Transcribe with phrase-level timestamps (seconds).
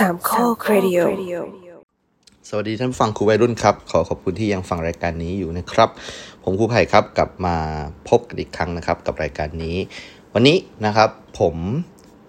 [0.00, 0.98] สามข้อครดิโอ
[2.48, 5.88] สวัสดีท่านผู้ฟังครูวัยรุ่นครับ ขอขอบคุณที่ยังฟังรายการนี้อยู่นะครับ
[6.44, 7.56] ผมครูไผ่ครับกลับมา
[8.08, 9.76] พบกันอีกครั้งนะครับ กับรายการนี้
[10.34, 11.56] วันนี้นะครับผม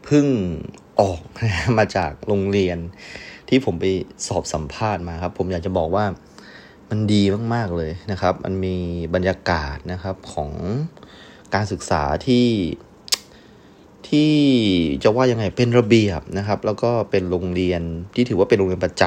[0.05, 0.25] เพิ่ง
[1.01, 1.21] ออก
[1.77, 2.77] มาจากโรงเรียน
[3.49, 3.85] ที่ผมไป
[4.27, 6.05] สอบสัมภาษณ์มาครับ ผมอยากจะบอกว่า
[6.89, 8.75] มันดีมาก ๆ เลยนะครับ มันมี
[9.15, 10.51] บรรยากาศนะครับของ
[11.55, 12.45] การศึกษาที่
[14.11, 14.33] ที่
[15.03, 17.81] จะว่ายังไงเป็นระเบียบนะครับ แล้วก็เป็นโรงเรียน
[18.15, 19.03] ที่ถือว่าเป็นโรงเรียนประจ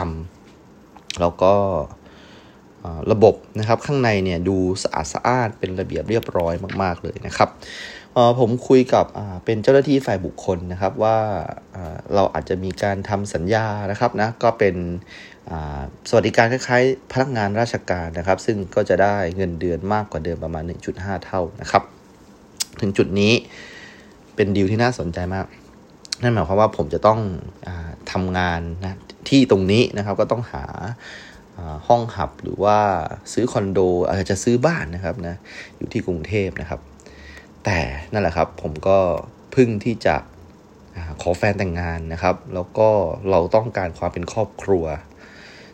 [0.58, 1.54] ำแล้วก็
[3.12, 7.48] ระบบนะครับข้างในเนี่ยดูสะอาดสะอาดเป็นระเบียบเรียบร้อยมาก ๆ เลยนะครับ
[8.40, 9.06] ผมคุยกับ
[9.44, 11.18] เป็นเจ้าหน้าที่ฝ่ายบุคคลนะครับว่า
[12.14, 14.74] เราอาจจะมีการทำสัญญานะครับนะก็เป็น
[16.08, 21.82] สวัสดิการคล้ายๆ พนักงานราชการนะครับ ซึ่งก็จะได้เงินเดือนมากกว่าเดิมประมาณ 1.5 เท่านะครับ
[22.80, 23.32] ถึงจุดนี้
[24.36, 25.46] เป็นดีลที่น่าสนใจมาก
[26.22, 27.20] นั่นหมายความว่าผมจะต้อง
[27.66, 30.64] อาทำงานนะที่ตรงนี้นะครับก็ต้องหา
[31.88, 32.78] ห้องหับหรือว่า
[33.32, 35.34] ซื้อคอนโดอาจจะซื้อบ้านนะครับนะ
[35.76, 36.80] อยู่ที่กรุงเทพนะครับ
[37.64, 37.78] แต่
[38.12, 38.98] นั่นแหละครับผมก็
[39.54, 40.16] พึ่งที่จะ
[40.96, 42.88] อขอแฟนแต่งงานนะครับ แล้วก็
[43.30, 44.84] เราต้องการความเป็นครอบครัว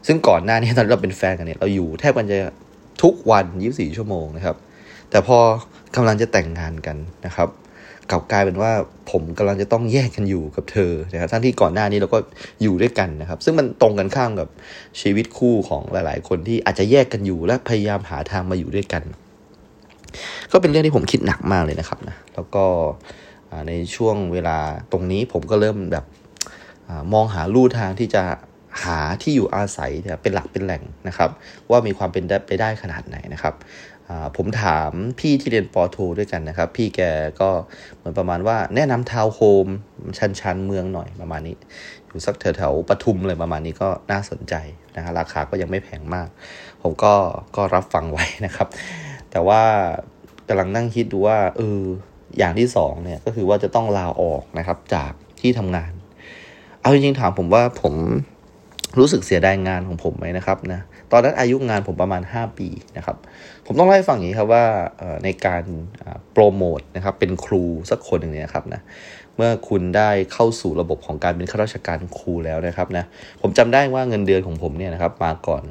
[0.06, 2.38] ซึ่งก่อนหน้านี้ตอนเราเป็นแฟนกันเนี่ยเราอยู่แทบกันจะ
[3.02, 4.56] ทุกวัน 24 ชั่วโมงนะครับ
[5.10, 5.38] แต่พอ
[5.96, 7.48] กำลังจะแต่งงานกันนะครับ
[8.10, 8.72] กลับกลายเป็นว่า
[9.10, 12.18] ผมกำลังจะต้องแยกกันอยู่กับเธอนะครับทั้งที่ก่อนหน้านี้เราก็
[12.62, 14.48] อยู่ด้วยกันนะครับ ซึ่งมันตรงกันข้ามกับ
[15.00, 19.02] ชีวิตคู่ของหลาย ๆ คนที่อาจจะแยกกันอยู่และพยายามหาทางมาอยู่ด้วยกัน
[20.52, 22.64] ก็เป็นเรื่องที่ผมคิดหนักมากเลยนะครับนะแล้วก็
[23.68, 24.58] ในช่วงเวลา
[24.92, 26.04] ตรงนี้ผมก็เริ่มแบบ
[26.88, 28.22] อมองหาลู่ทางที่จะ
[28.84, 31.30] หาที่อยู่อาศัยเป็นหลักเป็นแหล่งนะครับ
[31.70, 33.54] ว่ามีความเป็นไปได้ขนาดไหนนะครับ
[34.36, 37.00] ผมถามพี่ที่เรียนปอโทด้วยกันนะครับ พี่แก
[37.40, 37.50] ก็
[37.96, 39.66] เหมือนประมาณว่าแนะนำทาวน์โฮม
[40.18, 41.56] ชันชันเมืองหน่อยประมาณนี้
[42.06, 44.54] อยู่สักแถวๆปทุมเลยประมาณนี้ก็น่าสนใจ
[44.96, 46.28] นะฮะราคาก็ยังไม่แพงมาก
[46.82, 47.14] ผมก็
[47.56, 48.68] ก็รับฟังไว้นะครับ
[49.30, 49.62] แต่ว่า
[50.48, 51.80] กำลังนั่งคิดดูว่าเออ
[52.38, 55.92] อย่างที่สองเนี่ยก็คือว่าจะต้องลาออกนะครับจากที่ทำงาน
[56.80, 57.94] เอาจริงๆถามผมว่าผม
[58.98, 60.80] รู้สึกเสียดายงานของผมไหมนะครับนะ
[61.12, 63.16] ตอนนั้นอายุงานผมประมาณ 5 ปีนะครับ
[63.66, 64.64] ผมต้องเล่าให้ฟังอย่างนี้ครับว่า
[65.24, 65.62] ในการ
[66.32, 68.80] โปรโมทนะครับเป็นครูสักคนหนึ่งเนี่ยนะครับนะ
[69.36, 73.04] เมื่อคุณได้เข้าสู่ระบบของการเป็นข้าราชการครูแล้วนะครับนะ
[73.42, 75.62] ผมจำได้ว่าเงินเดือนของผมเนี่ยนะครับมาก่อน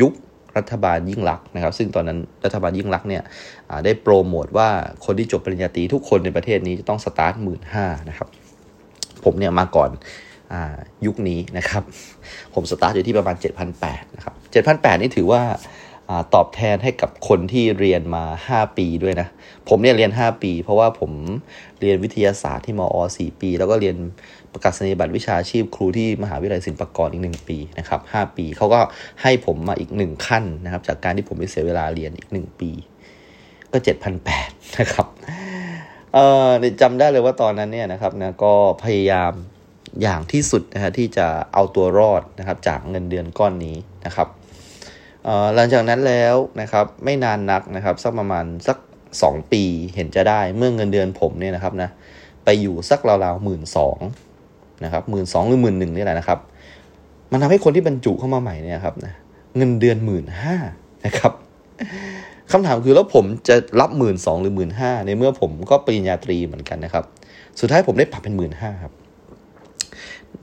[0.00, 0.12] ยุค
[0.56, 3.22] รัฐบาลยิ่งลักษณ์นะครับ ซึ่งตอนนั้นรัฐบาลยิ่งลักษณ์เนี่ย
[3.84, 4.68] ได้โปรโมทว่า
[5.04, 8.28] คนที่จบปริญญาตรีทุกคนในประเทศนี้จะต้องสตาร์ทหมื่นห้านะครับ
[9.24, 9.90] ผมเนี่ยมาก่อน
[11.06, 11.82] ยุคนี้นะครับ
[12.54, 13.36] ผมสตาร์ทอยู่ที่ประมาณ
[13.76, 14.34] 7,800นะครับ
[14.68, 19.28] 7,800 นี่ถือว่าตอบแทนให้กับคนที่เรียนมา 5 ปีด้วยนะ
[19.68, 21.12] ผมเนี่ยเรียน 5 ปี เพราะว่าผม
[21.80, 23.96] เรียนวิทยาศาสตร์ที่มอ 4 ปี แล้วก็เรียน
[24.52, 28.80] ประกาศนียบัตรวิชาชีพครูที่มหาวิทยาลัยศิลปากรอีก 1 ปีนะครับ5ปีเขาก็
[29.22, 32.70] ให้ผมมาอีก 1 ขั้นนะครับ จากการที่ผมไปเสียเวลาเรียนอีก 1 ปี
[33.72, 33.78] ก็
[34.28, 35.06] 7,800 นะครับ
[36.14, 38.52] เออจำได้เลยว่าตอนนั้นเนี่ยนะครับนะก็
[38.84, 39.32] พยายาม
[40.02, 43.76] อย่างที่สุดนะฮะที่จะเอาตัวรอดนะครับจากเงินเดือนก้อนนี้
[44.06, 44.28] นะครับ
[45.54, 48.78] หลังจากนั้นแล้วนะครับไม่นานนักนะครับสักประมาณสัก
[49.14, 49.62] 2 ปี
[49.94, 51.90] เห็นจะได้เมื่อเงินเดือนผมเนี่ยนะครับนะ
[52.44, 53.98] ไปอยู่สักราวๆหมื่นสอง
[54.84, 56.38] นะครับหมื่นสองหรือหมื่นหนึ่งนี่แหละนะครับ
[57.32, 59.14] มันทำให้คนที่บรรจุเข้ามาใหม่เนี่ยครับนะ
[59.56, 60.56] เงินเดือนหมื่นห้า
[61.06, 61.32] นะครับ
[62.52, 67.04] คำถามคือแล้วผมจะรับหมื่นสองหรือหมื่นห้าในเมื่อผมก็ปริญญาตรีเหมือนกันนะครับ
[67.60, 68.92] สุดท้ายผมได้ปรับเป็นหมื่นห้าครับ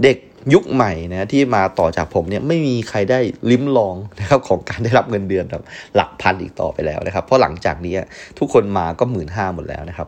[0.03, 0.18] เด็ก
[0.53, 3.19] ยุคใหม่นะที่มาต่อจากผมเนี่ยไม่มีใครได้
[3.51, 5.63] ลิ้มลองนะครับของการได้รับเงินเดือนแบบ
[5.96, 7.95] หลักพันอีกต่อไปแล้วนะครับ เพราะหลังจากนี้
[8.40, 10.07] ทุกคนมาก็หมื่นห้าหมดแล้วนะครับ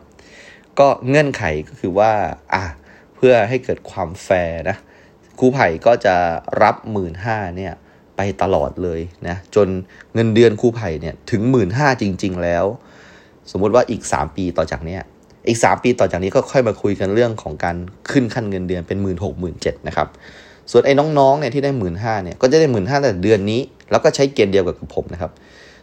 [0.78, 2.12] ก็เงื่อนไขก็คือว่า
[2.54, 2.64] อะ
[3.16, 4.76] เพื่อให้เกิดความแฟร์นะ
[5.38, 6.14] ครูไผ่ก็จะ
[6.62, 7.72] รับหมื่นห้าเนี่ย
[8.16, 9.68] ไปตลอดเลยนะจน
[10.14, 12.64] เงินเดือนครูไผ่เนี่ยถึงหมื่นห้าจริง ๆ แล้ว
[13.50, 15.02] สมมติว่าอีก 3 ปีต่อจากเนี้ย
[15.48, 17.76] อีก 3 ปีต่อจากนี้ก็ค่อยมาคุยกันเรื่องของการ
[18.10, 20.08] ขึ้นขั้นเงินเดือนเป็นหมื่นหกหมื่นเจ็ดนะครับ
[20.70, 23.60] ส่วนไอ้น้องๆเนี่ยที่ได้หมื่นห้าเนี่ยก็จะได้หมื่นห้าแต่เดือนนี้
[23.90, 25.30] แล้วก็ใช้เกณฑ์เดียวกับผมนะครับ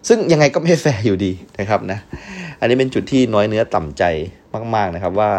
[0.07, 1.99] ซึ่งยังไงก็ไม่แฟร์อยู่ดีนะครับนะ
[2.59, 4.03] อันนี้เป็นจุดที่น้อยเนื้อต่ำใจ
[4.75, 5.31] มากๆนะครับว่า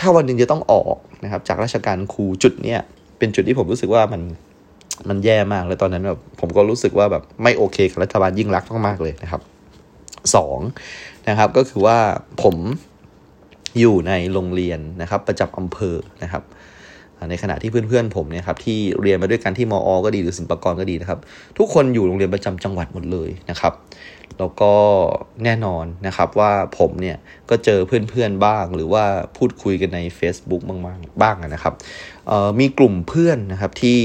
[0.00, 2.80] ถ้าวันหนึ่งจะต้องออกนะครับจากราชการครูจุดเนี้ย
[3.18, 4.22] เป็นจุดที่ผมรู้สึกว่ามัน
[5.08, 9.42] มันแย่มากเลยตอนนั้นแบบผมก็รู้สึกว่าแบบไม่โอเคกับรัฐบาลยิ่งรักมากๆเลยนะครับ
[10.34, 10.58] สอง
[11.28, 11.98] นะครับก็คือว่า
[12.42, 12.56] ผม
[13.78, 16.42] อยู่ในโรงเรียนนะครับ ประจำอำเภอนะครับ
[17.30, 21.18] ในขณะที่เพื่อนๆผมเนี่ยครับที่เรียนมาด้วยกันที่มอก็ดีหรือศิลปากรก็ดีนะครับ
[21.58, 23.72] ทุกคนอยู่โรงเรียนประจำจังหวัดหมดเลยนะครับ
[24.38, 24.72] แล้วก็
[25.44, 27.16] แน่นอนนะครับว่าผมเนี่ย
[27.50, 29.04] ก็เจอเพื่อนๆบ้าง หรือว่า
[29.36, 30.80] พูดคุยกันใน Facebook บ้าง
[31.22, 31.74] บ้างนะครับ
[32.60, 34.00] มีกลุ่มเพื่อนนะครับที่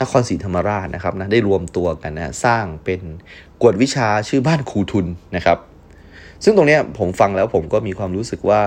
[0.00, 3.00] นครศรีธรรมราชนะครับนะได้รวมตัวกันนะสร้างเป็น
[3.62, 5.06] กวดวิชาชื่อบ้านครูทุน
[5.36, 5.58] นะครับ
[6.44, 8.62] ซึ่งตรงนี้ผมฟังแล้วผมก็มีความรู้สึกว่า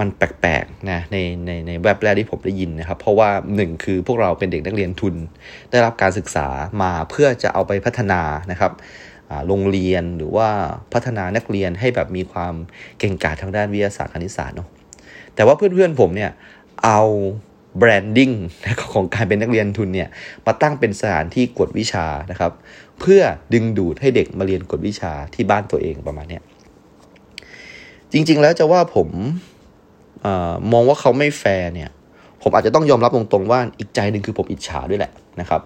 [0.00, 1.16] มันแปลกๆนะใน
[1.46, 5.14] ในในแวบแรกที่ผมได้ยินนะครับ เพราะว่าหนึ่งคือพวกเราเป็นเด็กนักเรียนทุน
[5.70, 6.46] ได้รับการศึกษา
[6.82, 8.20] มาเพื่อจะเอาไปพัฒนา
[8.50, 8.72] นะครับ
[9.46, 10.48] โรงเรียนหรือว่า
[10.92, 12.54] พัฒนานักเรียนให้แบบมีความ
[12.98, 14.68] เก่งกาจทางด้านวิทยาศาสตร์คณิตศาสตร์เนาะ
[15.34, 16.30] แต่ว่าเพื่อนๆผมเนี่ย
[16.84, 17.00] เอา
[17.78, 18.30] แบรนดิ้ง
[18.94, 20.08] ของการเป็นนักเรียนทุนเนี่ย
[20.46, 22.52] มาตั้งเป็นสถานที่กวดวิชานะครับ
[23.00, 23.22] เพื่อ
[23.54, 26.40] ดึงดูดให้เด็กมาเรียนกวดวิชาที่บ้านตัวเองประมาณนี้
[28.12, 29.08] จริง ๆ แล้วจะว่าผม
[30.24, 30.26] อ
[30.72, 31.90] มองว่าเขาไม่แฟร์เนี่ย
[32.42, 35.60] ผมอาจจะต้องยอมรับตรงๆว่าอีกใจหนึ่งคือผมอิจฉาด้วยแหละนะครับ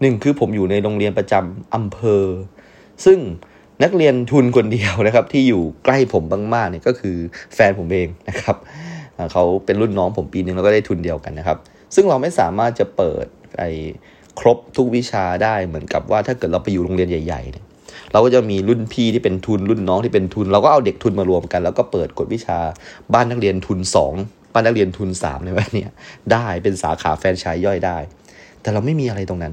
[0.00, 2.24] หนึ่งคือผมอยู่ในโรงเรียนประจำอำเภอ
[3.04, 3.18] ซึ่ง
[3.82, 6.24] นักเรียนทุนคนเดียวนะครับ ที่อยู่ใกล้ผม
[6.54, 7.16] มากๆเนี่ยก็คือ
[7.54, 8.56] แฟนผมเองนะครับ
[9.32, 11.58] เขาเป็นรุ่นน้องผมปีนึงแล้วก็ได้ทุนเดียวกันนะครับ
[11.94, 13.26] ซึ่งเราไม่สามารถจะเปิด
[13.58, 13.64] ไอ
[14.40, 17.64] ครบทุกวิชาได้เหมือนกับว่าถ้าเกิดเราไปอยู่โรงเรียนใหญ่ๆเนี่ย
[18.12, 22.58] เราก็จะมีรุ่นพี่ที่เป็นทุนรุ่นน้องที่เป็นทุน เราก็เอาเด็กทุนมารวมกัน แล้วก็เปิดกฎวิชา
[23.14, 23.78] บ้านนักเรียนทุน
[24.16, 25.86] 2 บ้านนักเรียนทุน 3 ในวันนี้
[26.32, 27.98] ได้เป็นสาขาแฟนชายย่อยได้
[28.60, 29.52] แต่เราไม่มีอะไรตรงนั้น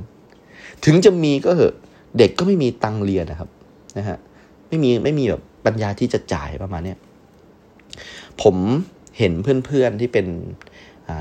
[0.86, 1.74] ถึงจะมีก็เหอะ
[2.18, 3.50] เด็กก็ไม่มีตังเรียนนะครับ
[3.98, 4.18] นะฮะ
[4.68, 6.96] ไม่มีไม่มีแบบปัญญาที่จะจ่ายประมาณนี้
[8.42, 8.56] ผม
[9.18, 9.34] เห็น
[9.66, 10.26] เพื่อนๆที่เป็น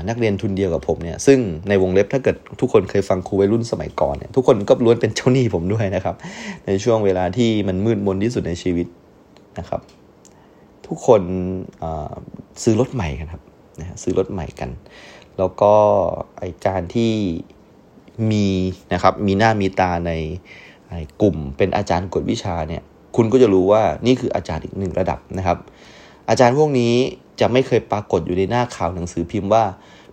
[0.09, 1.39] นักเรียนทุนเดียวกับผมเนี่ยซึ่ง
[1.69, 6.15] ในวงเล็บถ้าเกิดทุกคนเคยฟังครูวัยรุ่นสมัยก่อนเนี่ยทุกคนก็ล้วนเป็นเจ้าหนี้ผมด้วยนะครับ
[6.67, 8.87] ในช่วงเวลาที่มันมืดมนที่สุดในชีวิต
[9.59, 9.81] นะครับ
[10.87, 11.21] ทุกคน
[12.63, 13.43] ซื้อรถใหม่กันครับ
[13.79, 14.69] นะซื้อรถใหม่กัน
[15.37, 15.73] แล้วก็
[16.39, 17.11] ไอการที่
[18.31, 18.47] มี
[18.93, 20.11] นะครับมีหน้ามีตาใน
[21.21, 22.81] กลุ่มเป็นอาจารย์กฎวิชาเนี่ย
[23.15, 25.57] คุณก็จะรู้ว่านี่คืออาจารย์อีกหนึ่งระดับนะครับ
[26.29, 26.93] อาจารย์พวกนี้
[27.39, 29.63] จะไม่เคยปรากฏอยู่ในหน้าข่าวหนังสือพิมพ์ว่า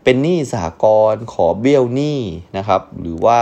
[0.05, 2.19] เป็นหนี้สหกรณ์ขอเบี้ยวหนี้
[2.57, 3.41] นะครับ หรือว่า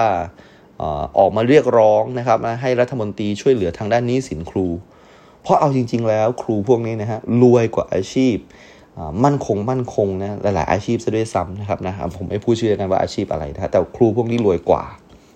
[1.19, 4.67] ออกมาเรียกร้องนะครับให้รัฐมนตรีช่วยเหลือทางด้านนี้สินครู
[5.43, 8.37] เพราะเอาจริง ๆ แล้วครูพวกนี้นะฮะรวยกว่าอาชีพ
[9.25, 14.85] มั่นคงมั่นคงนะหลายๆอาชีพซะด้วยซ้ำนะครับนะผมไม่พูดชื่อกันว่าอาชีพอะไรนะแต่ครูพวกนี้รวยกว่า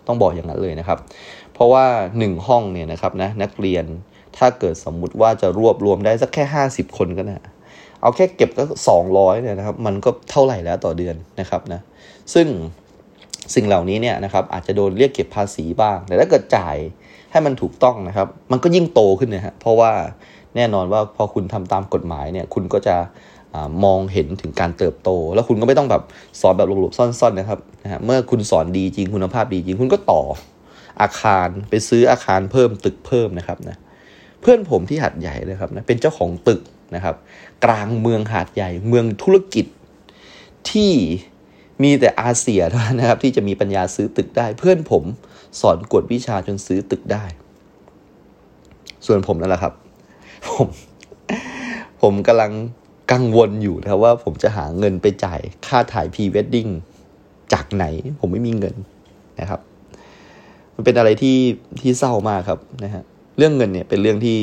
[0.07, 0.99] ต้องบอกอย่างนั้นเลยนะครับ
[1.53, 1.85] เพราะว่า
[2.17, 3.85] 1 ห้องเนี่ยนะครับนะนักเรียน
[4.37, 7.45] ถ้าเกิดสมมุติว่าจะรวบรวมได้สักแค่ 50 คนก็นะ
[8.03, 11.81] เอาแค่เก็บก็สองร้อยเนี่ยนะครับ มันก็เท่าไหร่แล้วต่อเดือนนะครับนะ
[12.35, 12.47] ซึ่ง
[13.55, 16.77] สิ่งเหล่านี้เนี่ยนะครับอาจจะโดนเรียกเก็บภาษีบ้าง แต่ถ้าเกิดจ่าย
[17.33, 19.93] ให้มันถูกต้องนะครับ มันก็ยิ่งโตขึ้นนะฮะเพราะว่า
[20.57, 22.97] แน่นอนว่าพอคุณทำตามกฎหมายเนี่ย คุณก็จะ
[23.85, 26.03] มองเห็นถึงการเติบโต แล้วคุณก็ไม่ต้องแบบ
[26.41, 30.23] สอนแบบหลบๆซ่อนๆนะครับนะฮะเมื่อคุณสอนดีจริงคุณภาพดีจริง คุณก็ต่อ
[31.03, 33.77] อาคารไปซื้ออาคารเพิ่มตึกเพิ่มนะครับนะ
[34.41, 36.61] เพื่อนผมที่หัดใหญ่เลยครับนะเป็นเจ้าของตึก
[36.95, 37.15] นะครับ
[37.65, 39.67] กลางเมืองหาดใหญ่ เมืองธุรกิจ
[40.71, 40.93] ที่
[41.83, 45.05] มีแต่อาเสี่ยเท่านั้นนะครับ ที่จะมีปัญญาซื้อตึกได้ เพื่อนผม
[45.61, 47.25] สอนกวดวิชาจนซื้อตึกได้
[49.07, 49.73] ส่วนผมนั่นแหละครับ
[50.49, 50.69] ผม
[52.03, 52.53] ผมกำลัง
[53.13, 56.69] กังวลอยู่นะว่าผมจะหาเงินไปจ่ายค่าถ่ายพรีเวดดิ้ง
[57.53, 57.85] จากไหน
[58.21, 58.77] ผมไม่มีเงิน
[59.41, 59.61] นะครับ
[60.75, 61.39] มันเป็นอะไรที่
[61.81, 63.03] ที่เศร้ามากครับนะฮะ
[63.39, 64.39] เรื่องเงินเนี่ยเป็นเรื่องที่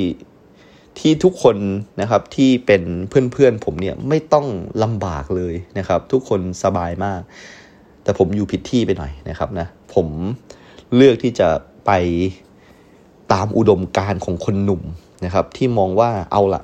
[0.99, 1.57] ที่ทุกคน
[2.01, 4.47] นะครับที่เป็นเพื่อนๆผมเนี่ยไม่ต้อง
[4.83, 7.21] ลำบากเลยนะครับ ทุกคนสบายมาก
[8.03, 10.07] แต่ผมอยู่ผิดที่ไปหน่อยนะครับนะผม
[10.95, 11.47] เลือกที่จะ
[11.85, 11.91] ไป
[13.33, 14.81] ตามอุดมการของคนหนุ่ม
[15.25, 16.61] นะครับ ที่มองว่าเอาละ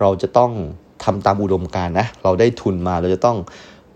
[0.00, 0.52] เราจะต้อง
[1.04, 3.38] ทำตามอุดมการนะเราได้ทุนมาเราจะต้อง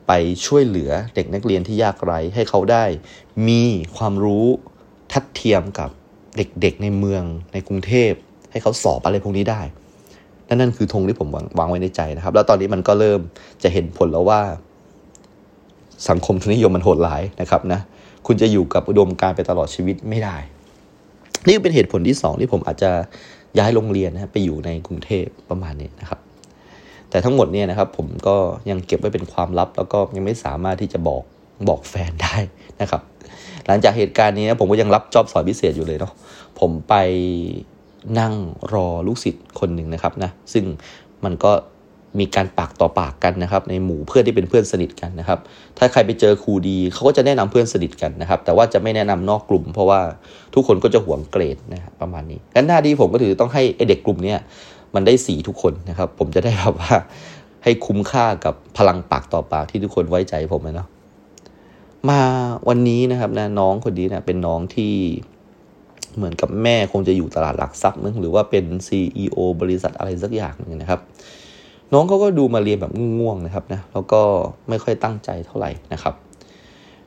[0.09, 0.13] ไป
[0.47, 2.85] ช่วยเหลือเด็กนักเรียนที่ยากไร้ให้เขาได้
[3.49, 3.63] มี
[3.97, 4.47] ความรู้
[5.13, 5.91] ทัดเทียมกับ
[6.37, 8.13] เด็กๆในเมืองในกรุงเทพ
[8.51, 9.61] ให้เขาสอบอะไรพวกนี้ได้
[10.49, 11.29] นั่นนั่นคือธงที่ผม
[11.59, 13.21] วางไว้ในใจนะครับ แล้วตอนนี้มันก็เริ่ม
[13.63, 14.41] จะเห็นผลแล้วว่า
[16.09, 17.81] สังคมทุนนิยมมันโหดร้ายนะครับนะ
[18.27, 20.37] คุณจะอยู่กับอุดมการไปตลอดชีวิตไม่ได้
[21.47, 22.91] นี่เป็นเหตุผลที่สองที่ผมอาจจะ
[23.59, 26.21] ย้ายโรงเรียนนะไปอยู่ในกรุงเทพประมาณนี้นะครับ
[27.11, 28.37] แต่ทั้งหมดเนี่ยนะครับผมก็
[28.71, 31.23] ยังเก็บไว้เป็นความลับ แล้วก็ยังไม่สามารถที่จะบอก
[31.69, 32.37] บอกแฟนได้
[32.81, 33.03] นะครับ
[33.67, 36.13] หลังจากเหตุการณ์นี้ผมก็ยังรับจอบสอนพิเศษอยู่เลยเนาะ
[36.61, 36.95] ผมไป
[38.19, 38.35] นั่ง
[38.73, 40.65] รอลูกศิษย์คนหนึ่งนะครับนะซึ่ง
[41.25, 41.53] มันก็
[42.19, 45.39] มีการปากต่อปากกันนะครับ ในหมู่เพื่อนที่เป็นเพื่อนสนิทกันนะครับ
[45.79, 50.01] ถ้าใครไปเจอครูดีเขาก็จะแนะนำเพื่อนสนิทกันนะครับ แต่ว่าจะไม่แนะนำนอกกลุ่ม เพราะว่า
[50.55, 54.35] ทุกคนก็จะหวงเกรดนะครับประมาณนี้งั้นหน้าดีผมก็ถือต้องให้ไอเด็กกลุ่มนี้
[54.95, 56.95] มันได้สีทุกคนนะครับ ผมจะได้แบบว่า
[57.65, 60.87] ให้คุ้มค่ากับพลังปากต่อปากที่ทุกคนไว้ใจผมนะ
[62.09, 62.21] มา
[62.69, 64.93] วันนี้นะครับนะน้องคนนี้นะเป็นน้องที่
[66.17, 71.01] เหมือนกับแม่คงจะอยู่ตลาดหลักทรัพย์นึงหรือว่าเป็น CEO บริษัทอะไรสักอย่างนึงนะครับ
[71.93, 74.21] น้องเขาก็ดูมาเรียนแบบง่วงๆนะครับนะแล้วก็
[74.69, 76.15] ไม่ค่อยตั้งใจเท่าไหร่นะครับ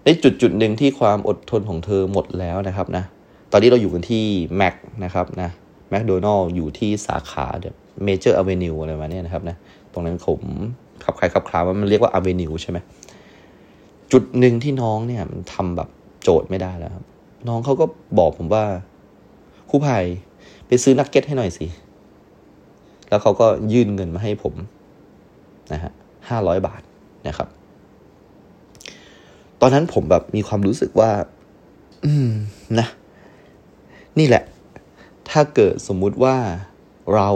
[0.03, 3.03] ในจุดจุดหนึ่งที่ความอดทนของเธอหมดแล้วนะครับนะ
[3.51, 4.23] ตอนนี้เราอยู่กันที่
[4.57, 5.49] แม็กนะครับนะ
[5.89, 9.55] แมคโดนัลด์อยู่ที่สาขาเดอะเมเจอร์อเวนิวอะไรมาเนี่ยนะครับนะ
[9.93, 10.39] ตรงนั้นผม
[11.03, 12.77] ขับใครขับคลาว่ามันเรียกว่า Avenue ใช่ไหม
[14.11, 15.89] จุดหนึ่งที่น้องเนี่ยมันทำแบบ
[16.23, 17.05] โจทย์ไม่ได้แล้วครับ
[17.47, 17.85] น้องเขาก็
[18.19, 18.65] บอกผมว่า
[19.69, 20.05] ครูไว
[20.67, 21.65] ไปซื้อนักเก็ตให้หน่อยสิ
[23.09, 24.53] แล้วเขาก็ยื่นเงินมาให้ผม
[25.73, 25.91] นะฮะ
[26.29, 26.81] ห้าร้อยบาท
[27.27, 27.47] นะครับ
[29.61, 31.11] ตอนนั้นผมแบบมีความรู้สึกว่า
[32.05, 32.29] อืม
[32.79, 32.87] นะ
[34.19, 34.43] นี่แหละ
[35.29, 36.37] ถ้าเกิดสมมุติว่า
[37.15, 37.29] เรา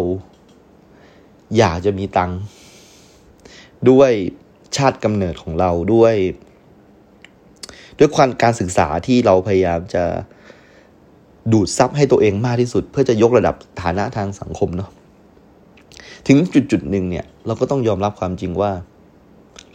[1.57, 2.39] อยากจะมีตังค์
[3.89, 4.11] ด้วย
[4.77, 6.15] ชาติกำเนิดของเราด้วย
[7.99, 10.03] ด้วยความการศึกษาที่เราพยายามจะ
[11.53, 14.89] ดูดซับให้ตัวเองมากที่สุด เพื่อจะยกระดับฐานะทางสังคมเนาะ
[16.27, 18.71] ถึงจุดจุดหนึ่งเนี่ย เราก็ต้องยอมรับความจริงว่า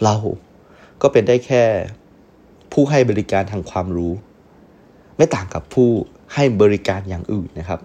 [0.05, 0.15] เรา
[1.03, 1.63] ก็เป็นได้แค่
[2.73, 4.13] ผู้ให้บริการทางความรู้
[5.17, 5.89] ไม่ต่างกับผู้
[6.35, 7.81] ให้บริการอย่างอื่นนะครับ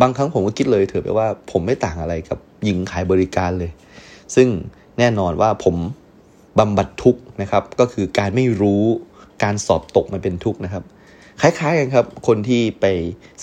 [0.00, 3.70] บางครั้งผมก็คิดเลยเถอะไปว่า ผมไม่ต่างอะไรกับหญิงขายบริการเลย
[4.34, 4.48] ซึ่ง
[4.98, 5.76] แน่นอนว่าผม
[6.58, 8.84] บำบัดทุกนะครับ ก็คือการไม่รู้
[9.42, 10.84] การสอบตกมันเป็นทุกข์นะครับ
[11.40, 12.86] คล้ายๆกันครับ คนที่ไป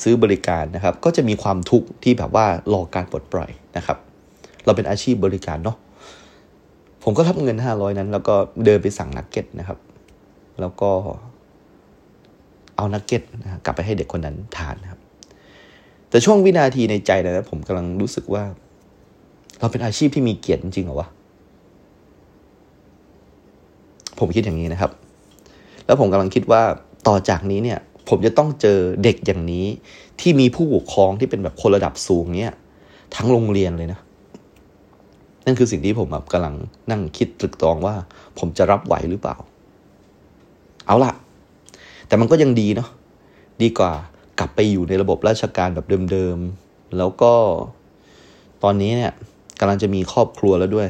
[0.01, 3.98] ซื้อบริการนะครับ ก็จะมีความทุกข์ที่แบบว่ารอการปลดปล่อยนะครับ
[4.65, 5.77] เราเป็นอาชีพบริการเนาะ
[7.03, 9.77] ผมก็รับเงินห้าร้อยนั้น แล้วก็เดินไปสั่งนักเก็ตนะครับ
[10.62, 10.91] แล้วก็
[12.77, 15.00] เอานักเก็ตนะกลับไปให้เด็กคนนั้นทานนะครับ
[16.10, 18.43] แต่ช่วงวินาทีในใจนะผมกำลังรู้สึกว่า
[19.60, 21.07] เราเป็นอาชีพที่มีเกียรติจริงเหรอวะ
[24.19, 24.91] ผมคิดอย่างนี้นะครับ
[25.91, 26.63] แล้วผมกำลังคิดว่า
[27.07, 27.79] ต่อจากนี้เนี่ย
[28.10, 29.65] ผมจะต้องเจอเด็กอย่างนี้
[30.19, 32.53] ที่มีผู้ปกครองที่เป็นแบบคนระดับสูงเนี่ย
[33.15, 34.00] ทั้งโรงเรียนเลยนะ
[35.45, 36.55] นั่นคือสิ่งที่ผมแบบกำลัง
[36.91, 37.95] นั่งคิดตรึกตรองว่า
[38.39, 39.36] ผมจะรับไหวหรือเปล่า
[40.86, 41.12] เอาล่ะ
[42.07, 42.89] แต่มันก็ยังดีเนาะ
[43.62, 43.93] ดีกว่า
[44.39, 47.33] กลับไปอยู่ในระบบราชการแบบเดิมๆ แล้วก็
[48.63, 49.13] ตอนนี้เนี่ย
[49.60, 50.88] กำลังจะมีครอบครัวแล้วด้วย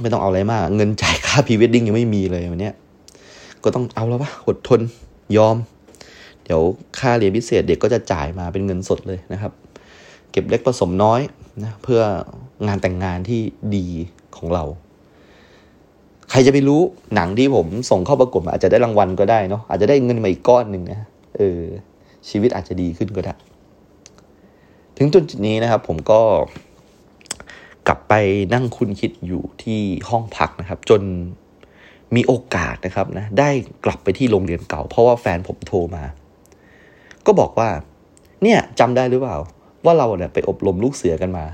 [0.00, 2.72] ไม่ต้องเอาอะไรมาก เงินจ่ายค่าพรีเวดดิ้งยังไม่มีเลยวันนี้
[3.64, 4.80] ก็ต้องเอาแล้ววะอดทน
[5.36, 5.56] ยอม
[6.44, 6.60] เดี๋ยว
[6.98, 9.52] ค่าเรียนพิเศษเด็กก็จะจ่ายมาเป็นเงินสดเลยนะครับ
[10.30, 11.20] เก็บเล็กผสมน้อย
[11.64, 12.00] นะเพื่อ
[12.66, 13.40] งานแต่งงานที่
[13.76, 13.86] ดี
[14.36, 14.64] ของเรา
[16.30, 16.80] ใครจะไปรู้
[17.14, 21.00] หนังที่ผมส่งเข้าประกวดอาจจะได้รางวัลก็ได้เนาะอาจจะได้เงินมาอีกก้อนหนึ่งนะ
[21.36, 21.62] เออ
[22.28, 23.34] ชีวิตอาจจะดีขึ้นก็ได้
[24.96, 26.20] ถึงจุดนี้นะครับ ผมก็
[27.88, 28.14] กลับไป
[28.54, 31.02] นั่งคุณคิดอยู่ที่ห้องพักนะครับ จน
[32.16, 33.50] มีโอกาสนะครับนะได้
[33.84, 36.04] กลับไปที่โรงเรียนเก่า เพราะว่าแฟนผมโทรมา
[37.26, 37.68] ก็บอกว่า
[38.42, 39.36] เนี่ยจำได้หรือเปล่า
[39.84, 41.44] ว่าเราเนี่ยไปอบรมลูกเสือกันมา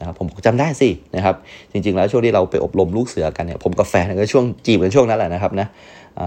[0.00, 1.36] นะครับผมจำได้สินะครับ
[1.72, 5.68] จริง ๆ แล้วช่วงที่เราไปอบรมลูกเสือกันเนี่ยผมกับแฟนก็ช่วงจีบกันช่วงนั้นแหละนะครับนะ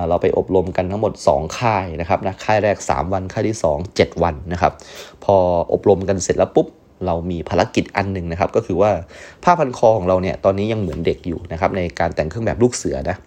[0.10, 4.74] เราไปอบรมกันทั้งหมด 2 ค่ายนะครับนะค่ายแรก 3 วันค่ายที่ 2 7 วันนะครับ
[5.24, 5.36] พอ
[5.74, 6.68] อบรมกันเสร็จแล้วปุ๊บ
[7.06, 8.92] เรามีภารกิจอันหนึ่งนะครับ ก็คือว่า
[9.44, 13.18] ผ้าพันคอของเราเนี่ยตอนนี้ยังเหมือนเด็กอยู่นะครับในการแต่งเครื่องแบบลูกเสือนะ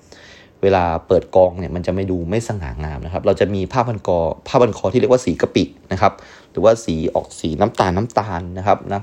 [0.64, 4.18] เวลาเปิดกองเนี่ยมันจะไม่ดูไม่สง่างามนะครับ เราจะมีผ้าพันคอ
[4.48, 6.12] ผ้าพันคอที่เรียกว่าสีกะปินะครับ
[6.50, 9.00] หรือว่าสีออกสีน้ำตาลน้ำตาลนะครับนะ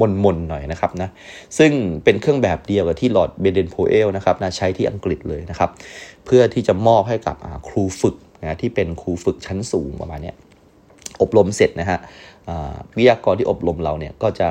[0.00, 1.08] มนมนหน่อยนะครับนะ
[1.58, 1.70] ซึ่ง
[2.04, 5.70] เป็นเครื่องแบบเดียวกับที่หลอดเบเดนโพเอลนะครับนะใช้ที่อังกฤษเลยนะครับ
[6.24, 7.36] เพื่อที่จะมอบให้กับ
[7.68, 10.32] ครูฝึกนะที่เป็นครูฝึกชั้นสูงประมาณนี้
[11.22, 11.98] อบรมเสร็จนะฮะ
[12.96, 14.48] วิทยากรที่อบรมเราเนี่ยก็จะ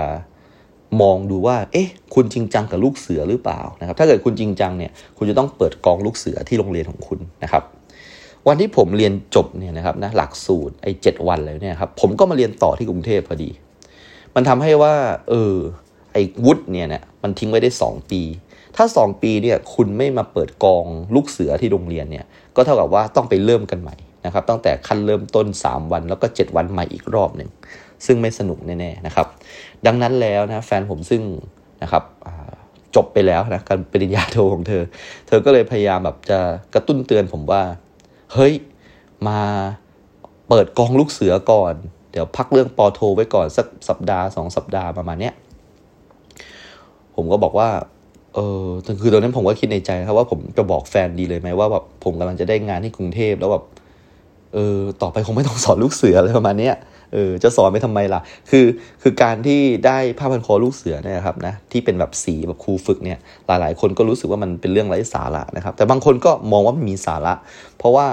[1.01, 7.63] มองดูว่า เอ๊ะ คุณจริงจังกับลูกเสือหรือเปล่านะครับ ถ้าเกิดคุณจริงจังเนี่ย คุณจะต้องเปิดกองลูกเสือที่โรงเรียนของคุณนะครับ
[8.47, 13.49] วันที่ผมเรียนจบเนี่ยนะครับนะหลักสูตรไอ้เจ็ดวันเลยเนี่ยครับ ผมก็มาเรียนต่อที่กรุงเทพพอดี
[14.35, 14.93] มันทำให้ว่า
[15.29, 15.55] เออ
[16.13, 18.21] ไอ้วุฒิเนี่ยนะมันทิ้งไว้ได้ 2 ปี
[18.75, 20.85] ถ้า 2 ปีเนี่ย คุณไม่มาเปิดกอง
[21.15, 23.95] ลูกเสือที่โรงเรียนเนี่ย ก็เท่ากับว่าต้องไปเริ่มกันใหม่
[24.25, 27.49] นะครับ ตั้งแต่ขั้นเริ่มต้น 3 วันแล้วก็ 7 วันใหม่อีกรอบหนึ่ง
[28.05, 29.27] ซึ่งไม่สนุกแน่ๆนะครับ
[29.87, 31.21] ดังนั้นแล้วนะแฟนผมซึ่ง
[31.83, 32.03] นะครับ
[32.95, 34.83] จบไปแล้วนะการปริญญาโทของเธอ
[35.27, 36.39] เธอก็เลยพยายามแบบจะ
[36.73, 37.61] กระตุ้นเตือนผมว่า
[38.33, 38.53] เฮ้ย
[39.27, 39.39] มา
[40.49, 41.73] เปิดกองลูกเสือก่อน
[42.11, 45.33] เดี๋ยวพักเรื่องปอโทไว้ก่อนสักสัปดาห์สองสัปดาห์ประมาณเนี้ย
[47.15, 47.69] ผมก็บอกว่า
[48.35, 48.65] เออ
[49.01, 53.63] คือตอนนั้นผมก็คิดในใจครับว่าผมจะบอกแฟนดีเลยไหมว่าแบบผมกำลังจะได้งานที่กรุงเทพแล้วแบบ
[54.53, 56.75] เออต่อไปคงไม่ต้องสอนลูกเสืออะไรประมาณเนี้ย
[57.13, 58.65] เออจะสอนไปทำไมล่ะ คือ
[59.01, 63.17] คือการที่ได้ผ้าพันคอลูกเสือเนี่ยครับนะที่เป็นแบบสีแบบครูฝึกเนี่ย
[63.47, 67.33] หลาย ๆ คนก็รู้สึกว่ามันเป็นเรื่องไร้สาระนะครับแต่บางคนก็มองว่ามันมีสาระ
[67.77, 68.07] เพราะว่า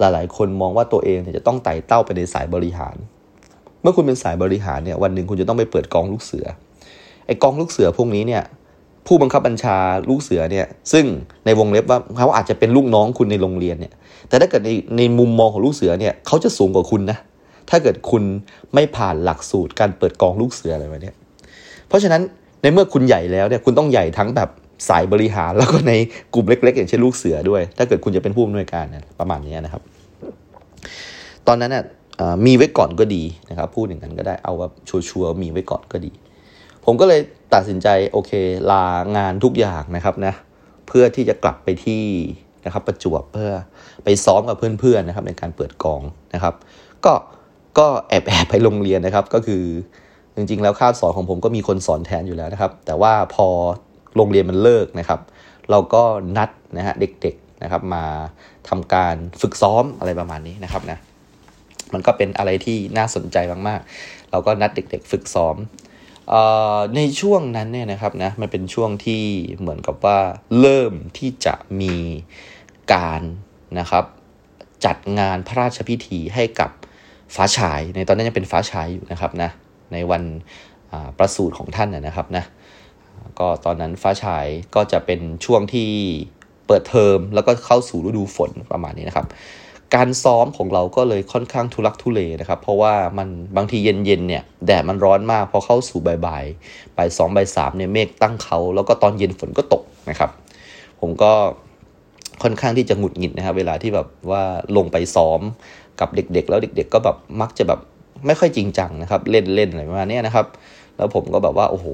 [0.00, 2.96] หลาย ๆ คนมองว่าตัวเองเนี่ยจะต้องไต่เต้าไปในสายบริหาร
[3.82, 6.46] เมื่อคุณเป็นสายบริหารเนี่ยวันหนึ่งคุณจะต้องไปเปิดกองลูกเสือ
[7.26, 8.42] ไอกองลูกเสือพวกนี้เนี่ย
[9.06, 9.76] ผู้บังคับบัญชา
[10.08, 11.04] ลูกเสือเนี่ยซึ่ง
[11.44, 13.92] ในวงเล็บว่าเขาอาจจะเป็นลูกน้องคุณในโรงเรียนเนี่ย
[14.28, 17.18] แต่ถ้าเกิดในในมุมมองของลูกเสือเนี่ยเขาจะสูงกว่าคุณนะ
[17.70, 18.22] ถ้าเกิดคุณ
[18.74, 21.12] ไม่ผ่านหลักสูตรการเปิดกองลูกเสืออะไรแบบนี้
[21.88, 22.22] เพราะฉะนั้น
[22.62, 24.50] ในเมื่อคุณใหญ่แล้วเนี่ยคุณต้องใหญ่ทั้งแบบ
[24.88, 25.92] สายบริหารแล้วก็ใน
[26.34, 29.82] กลุ่มเล็ก ๆ อย่างเช่นลูกเสือด้วย ถ้าเกิดคุณจะเป็นผู้อำนวยการเนี่ยประมาณนี้นะครับ
[31.46, 31.84] ตอนนั้นน่ย
[32.46, 36.12] มีไว้ก่อนก็ดีนะครับพูดอย่างนั้นก็ได้เอาแบบชัวร์ๆมีไว้ก่อนก็ดี
[36.84, 37.20] ผมก็เลย
[37.54, 38.32] ตัดสินใจโอเค
[38.70, 38.84] ลา
[39.16, 40.34] งานทุกอย่างนะครับนะ
[40.88, 42.04] เพื่อที่จะกลับไปที่
[42.64, 43.52] นะครับประจวบเพื่อ
[44.04, 46.02] ไปซ้อมกับเพื่อนๆนะครับในการเปิดกอง
[46.34, 46.54] นะครับ
[47.04, 47.12] ก็
[47.78, 49.64] ก็แอบแอบไปโรงเรียนนะครับ ก็คือ
[50.36, 53.46] จริงๆ แล้วคาบสอนของผมก็มีคนสอนแทนอยู่แล้วนะครับ แต่ว่าพอ
[54.16, 55.20] โรงเรียนมันเลิกนะครับ
[55.70, 56.02] เราก็
[56.36, 58.04] นัดนะฮะเด็กๆนะครับมา
[58.68, 60.98] ทำการฝึกซ้อมอะไรประมาณนี้นะครับนะ
[61.92, 63.36] มันก็เป็นอะไรที่น่าสนใจ
[63.68, 65.56] มากๆ เราก็นัดเด็ก ๆ ฝึกซ้อม
[66.96, 69.22] ในช่วงนั้นเนี่ยนะครับนะมันเป็นช่วงที่
[69.58, 70.18] เหมือนกับว่า
[70.60, 71.94] เริ่มที่จะมี
[72.92, 73.22] การ
[73.78, 74.04] นะครับ
[74.84, 76.70] จัดงานพระราชพิธีให้กับ
[77.34, 79.50] ฟ้าฉาย ในตอนนั้นยังเป็นฟ้าฉายอยู่นะครับนะ
[79.92, 80.22] ในวัน
[81.18, 82.44] ประสูติของท่านนะครับนะ
[83.38, 85.88] ก็ตอนนั้นฟ้าฉายก็จะเป็นช่วงที่
[86.66, 89.26] เปิดเทอมแล้วก็เข้าสู่ฤดูฝนประมาณนี้นะครับ
[89.94, 100.30] การซ้อมของเราก็เลยค่อนข้างทุลักทุเลนะครับ เพราะว่ามันบางทีเย็นๆเนี่ยแดดมันร้อนมากพอเข้าสู่บ่ายบ่ายสองบ่ายสามเนี่ยเมฆตั้งเขา แล้วก็ตอนเย็นฝนก็ตกนะครับ
[101.00, 101.32] ผมก็
[102.42, 104.42] ค่อนข้างที่จะหงุดหงิดนะครับ เวลาที่แบบว่า
[104.76, 105.40] ลงไปซ้อม
[106.00, 107.80] กับเด็ก ๆ แล้วเด็ก ๆ ก็แบบมักจะแบบ
[108.26, 110.46] ไม่ค่อยจริงจังนะครับ เล่นๆอะไรประมาณนี้นะครับ
[110.96, 111.86] แล้วผมก็แบบว่าโอ้โห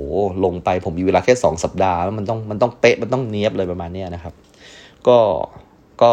[0.45, 4.35] ลงไปผมมีเวลาแค่สองสัปดาห์มันต้องมันต้องเป๊ะมันต้องเนี้ยบเลยประมาณนี้นะครับ
[5.09, 5.19] ก็
[6.03, 6.11] ก็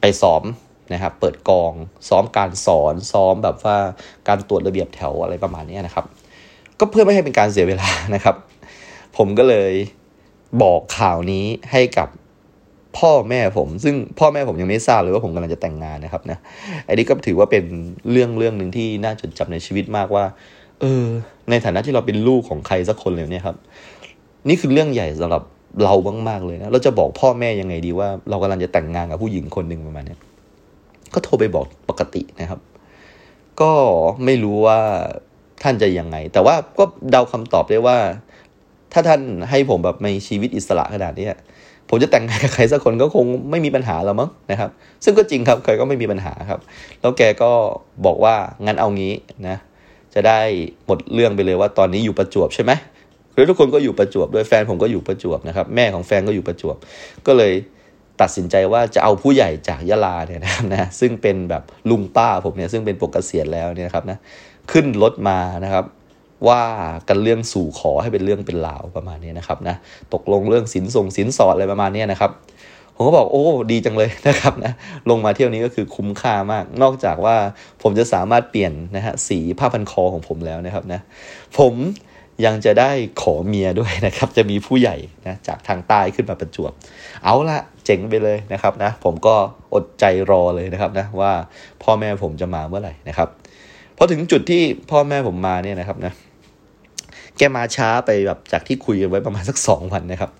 [0.00, 0.42] ไปซ้อม
[0.92, 1.72] นะครับ เปิดกอง
[2.08, 3.76] ซ้อมการสอนซ้อมแบบว่า
[4.28, 6.04] การตรวจระเบียบแถวอะไรประมาณนี้นะครับ
[6.78, 8.36] ก็เพื่อไม่ให้เป็นการเสียเวลานะครับ
[9.16, 9.72] ผมก็เลย
[10.62, 12.08] บอกข่าวนี้ให้กับ
[12.98, 16.38] พ่อแม่ผม ซึ่งพ่อแม่ผมยังไม่ทราบเลยว่าผมกำลังจะแต่งงานนะครับนะ
[16.84, 17.64] ไอันนี้ก็ถือว่าเป็น
[18.10, 20.24] เรื่องเรื่องหนึ่งที่น่าจดจำในชีวิตมากว่า
[20.80, 21.04] เออ
[21.50, 23.56] ในฐานะที่เราเป็นลูกของใครสักคนเลยเนี่ยครับ
[24.48, 25.42] นี่คือเรื่องใหญ่สำหรับ
[25.84, 25.94] เรา
[26.28, 30.16] มากๆเลยนะเราจะบอกพ่อแม่ยังไงดีว่า เรากำลังจะแต่งงานกับผู้หญิงคนหนึ่งประมาณนี้
[31.14, 32.60] ก็โทรไปบอกปกตินะครับ
[33.60, 33.72] ก็
[34.24, 34.78] ไม่รู้ว่า
[35.62, 37.96] ท่านจะยังไง แต่ว่าก็เดาคำตอบได้ว่า
[38.92, 41.26] ถ้าท่านให้ผมแบบในชีวิตอิสระขนาดนี้
[41.90, 44.70] ผมจะแต่งงานกับใครสักคนก็คงไม่มีปัญหาแล้วมั้งนะครับ
[45.04, 46.60] ซึ่งก็จริงครับใครก็ไม่มีปัญหาครับ
[47.00, 47.50] แล้วแกก็
[48.06, 48.34] บอกว่า
[48.66, 49.12] งั้นเอางี้
[49.48, 49.56] นะ
[50.14, 50.40] จะได้
[50.86, 52.72] หมดเรื่องไปเลยว่าตอนนี้อยู่ประจวบใช่ไหม
[53.34, 56.76] คือทุกคนก็อยู่ประจวบด้วยแฟนผมก็อยู่ประจวบนะครับ แม่ของแฟนก็อยู่ประจวบ
[57.26, 57.52] ก็เลย
[58.20, 64.18] ตัดสินใจว่าจะเอาผู้ใหญ่จากยะลาเนี่ยนะครับนะซึ่งเป็นแบบลุงป้าผมเนี่ยซึ่งเป็นปกเกษียณแล้วเนี่ยครับนะ
[64.72, 65.84] ขึ้นรถมานะครับ
[66.48, 66.62] ว่า
[67.08, 69.76] กันเรื่องสู่ขอให้เป็นเรื่องเป็นราวประมาณนี้นะครับนะ
[70.14, 72.30] ตกลงเรื่องสินส่งสินสอดอะไรประมาณนี้นะครับ
[72.96, 74.72] ผมก็บอกโอ้ดีจังเลยนะครับนะ
[75.10, 77.36] ลงมาเที่ยวนี้ก็คือคุ้มค่ามาก นอกจากว่า
[77.82, 81.00] ผมจะสามารถเปลี่ยนนะฮะสีผ้าพันคอของผมแล้วนะครับนะ
[81.58, 81.74] ผม
[82.44, 82.90] ยังจะได้
[83.22, 86.72] ขอเมียด้วยนะครับ จะมีผู้ใหญ่นะจากทางใต้ขึ้นมาประจวบ
[87.24, 89.34] เอาละเจ๋งไปเลยนะครับนะผมก็
[89.74, 91.32] อดใจรอเลยนะครับนะว่า
[91.82, 93.28] พ่อแม่ผมจะมาเมื่อไหร่นะครับ
[93.96, 96.12] พอถึงจุดที่พ่อแม่ผมมาเนี่ยนะครับนะ
[97.40, 100.30] แกมาช้าไปแบบจากที่คุยกันไว้ประมาณสักสองวันนะครับ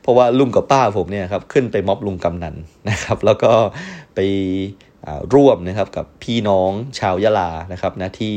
[0.00, 2.54] เพราะว่าลุงกับป้าผมเนี่ยครับขึ้นไปม็อบลุงกำนัน
[2.90, 3.52] นะครับ แล้วก็
[4.14, 4.20] ไป
[5.34, 8.34] ร่วมนะครับกับพี่น้องชาวยะลานะครับนะที่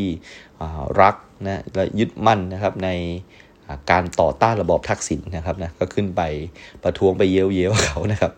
[1.02, 2.90] รักนะและยึดมั่นนะครับใน
[3.92, 6.22] การต่อต้านระบอบทักษิณนะครับนะก็ขึ้นไป
[6.84, 8.32] ประท้วงไปเย้ยวเย้ยวเขานะครับ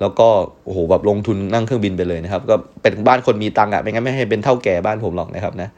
[0.00, 0.28] แล้วก็
[0.64, 5.68] โอ้โหแบบลงทุนนั่งเครื่องบินไปเลยนะครับ ก็เป็นบ้านคนมีตังค์อะไม่งั้นไม่ให้เป็นเท่าแก่บ้านผมหรอกนะครับนะ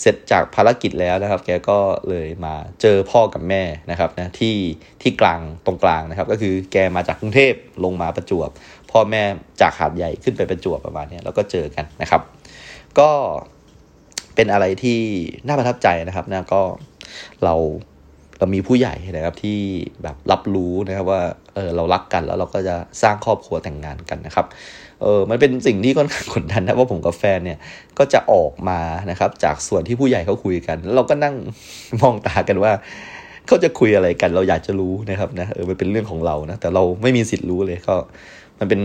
[0.00, 4.56] เสร็จจากภารกิจแล้วนะครับ แกก็เลยมาเจอพ่อกับแม่นะครับนะที่
[5.02, 8.50] ที่กลางตรงกลางนะครับ ก็คือแกมาจากกรุงเทพลงมาประจวบ
[8.90, 9.22] พ่อแม่
[9.60, 12.22] จากหาดใหญ่ขึ้นไปประจวบประมาณนี้แล้วก็เจอกันนะครับ
[12.98, 13.10] ก็
[14.34, 15.00] เป็นอะไรที่
[15.46, 16.62] น่าประทับใจนะครับนะก็
[17.44, 17.54] เรา
[18.38, 19.58] เรามีผู้ใหญ่นะครับที่
[20.02, 21.22] แบบรับรู้นะครับว่า
[21.54, 24.46] เออเรารักกันแล้วเราก็จะสร้างครอบครัวแต่งงานกันนะครับ
[25.02, 27.58] เออมันเป็นสิ่งที่ค่อนข้างกดดันนะว่าผมกับแฟนเนี่ย
[27.98, 28.80] ก็จะออกมา
[29.10, 31.34] นะครับจากส่วนที่ผู้ใหญ่เขาคุยกันแล้วเราก็นั่ง
[32.00, 32.72] มองตากันว่า
[33.46, 37.96] เขาจะคุยอะไรกัน เราอยากจะรู้นะครับนะเออมันเป็นเรื่องของเรานะแต่เราไม่มีสิทธิ์รู้เลยก็
[38.58, 38.80] มันเป็น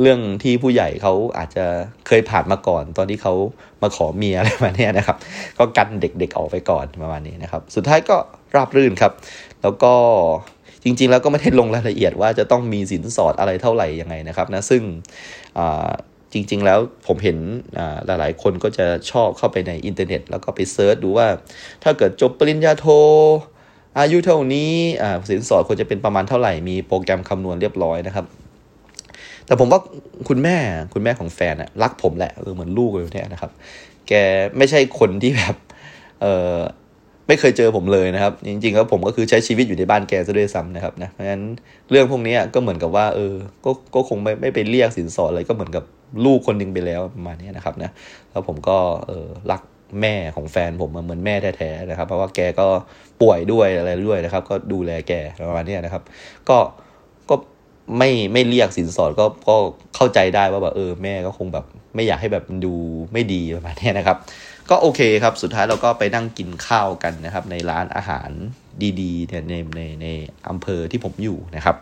[0.00, 1.64] เรื่องที่ผู้ใหญ่เขาอาจจะ
[2.06, 3.34] เคยผ่านมาก่อน ตอนที่เขา
[3.82, 5.16] มาขอเมียอะไรมาเนี่ยนะครับ
[5.58, 8.16] ก็กันเด็กๆออกไปก่อนประมาณนี้นะครับ สุดท้ายก็
[8.54, 9.12] ราบรื่นครับ
[9.62, 9.92] แล้วก็
[10.84, 14.82] จริง ๆ แล้วก็ไม่ได้ลงรายละเอียดว่าจะต้องมีสินสอดอะไรเท่าไหร่ยังไงนะครับนะซึ่ง
[16.32, 17.38] จริง ๆ แล้วผมเห็น
[18.06, 21.28] หลายๆ คนก็จะชอบเข้าไปในอินเทอร์เน็ต แล้วก็ไป search ดูว่า
[21.82, 22.86] ถ้าเกิดจบปริญญาโท
[23.98, 24.72] อายุเท่านี้
[25.30, 28.26] สินสอดควรจะเป็นประมาณเท่าไหร่มีโปรแกรมคำนวณเรียบร้อยนะครับ
[29.46, 29.80] แต่ผมว่า
[30.28, 30.56] คุณแม่
[30.94, 33.50] คุณแม่ของแฟนอะรักผมแหละเหมือนลูกเลยเนี่ยนะครับ
[34.08, 34.12] แก
[34.56, 35.56] ไม่ใช่คนที่แบบ
[36.20, 36.56] เออ
[37.32, 41.44] ไม่เคยเจอผมเลยนะครับ จริงๆแล้วผมก็คือใช้ชีวิตอยู่ในบ้านแกซะด้วยซ้ำนะครับนะเพราะฉะนั้น
[41.90, 45.84] เรื่องพวกนี้ก็เหมือนกับว่าเออก็ก็คงไม่ไม่ไปเรียกสินสอดอะไรก็เหมือนกับ
[46.24, 47.90] ลูกคนหนึ่งไปแล้วประมาณนี้นะครับนะ
[48.30, 49.62] แล้วผมก็เออรัก
[50.00, 52.66] แม่ของแฟนผมเหมือนแม่แท้ๆนะครับ เพราะว่าแกก็
[53.22, 55.12] ป่วยด้วยอะไรด้วยนะครับ ก็ดูแลแก
[55.48, 56.02] ประมาณนี้นะครับ
[56.48, 56.58] ก็
[57.30, 57.34] ก็
[57.98, 59.56] ไม่ไม่เรียกสินสอดก็ก็
[59.96, 61.64] เข้าใจได้ว่าแบบเออแม่ก็คงแบบ
[61.94, 62.74] ไม่อยากให้แบบดู
[63.12, 64.16] ไม่ดีประมาณนี้นะครับ
[64.70, 68.30] ก็โอเคครับ สุดท้ายเราก็ไปนั่งกินข้าวกันนะครับ ในร้านอาหาร
[69.00, 70.06] ดีๆเนี่ยในในใน
[70.48, 71.76] อำเภอที่ผมอยู่นะครับ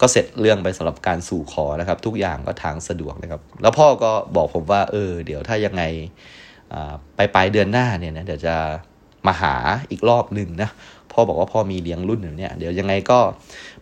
[0.00, 5.82] ก็เสร็จเรื่องไปสำหรับการสู่ขอนะครับ ทุกอย่างก็ทางสะดวกนะครับ แล้วพ่อก็บอกผมว่า เออ เดี๋ยวถ้ายังไง
[7.16, 8.54] ไปปลายเดือนหน้าเนี่ยนะเดี๋ยวจะ
[9.26, 9.54] มาหา
[9.90, 10.70] อีกรอบหนึ่งนะ
[11.12, 13.18] พ่อบอกว่าพ่อมีเลี้ยงรุ่นเนี่ยเดี๋ยวยังไงก็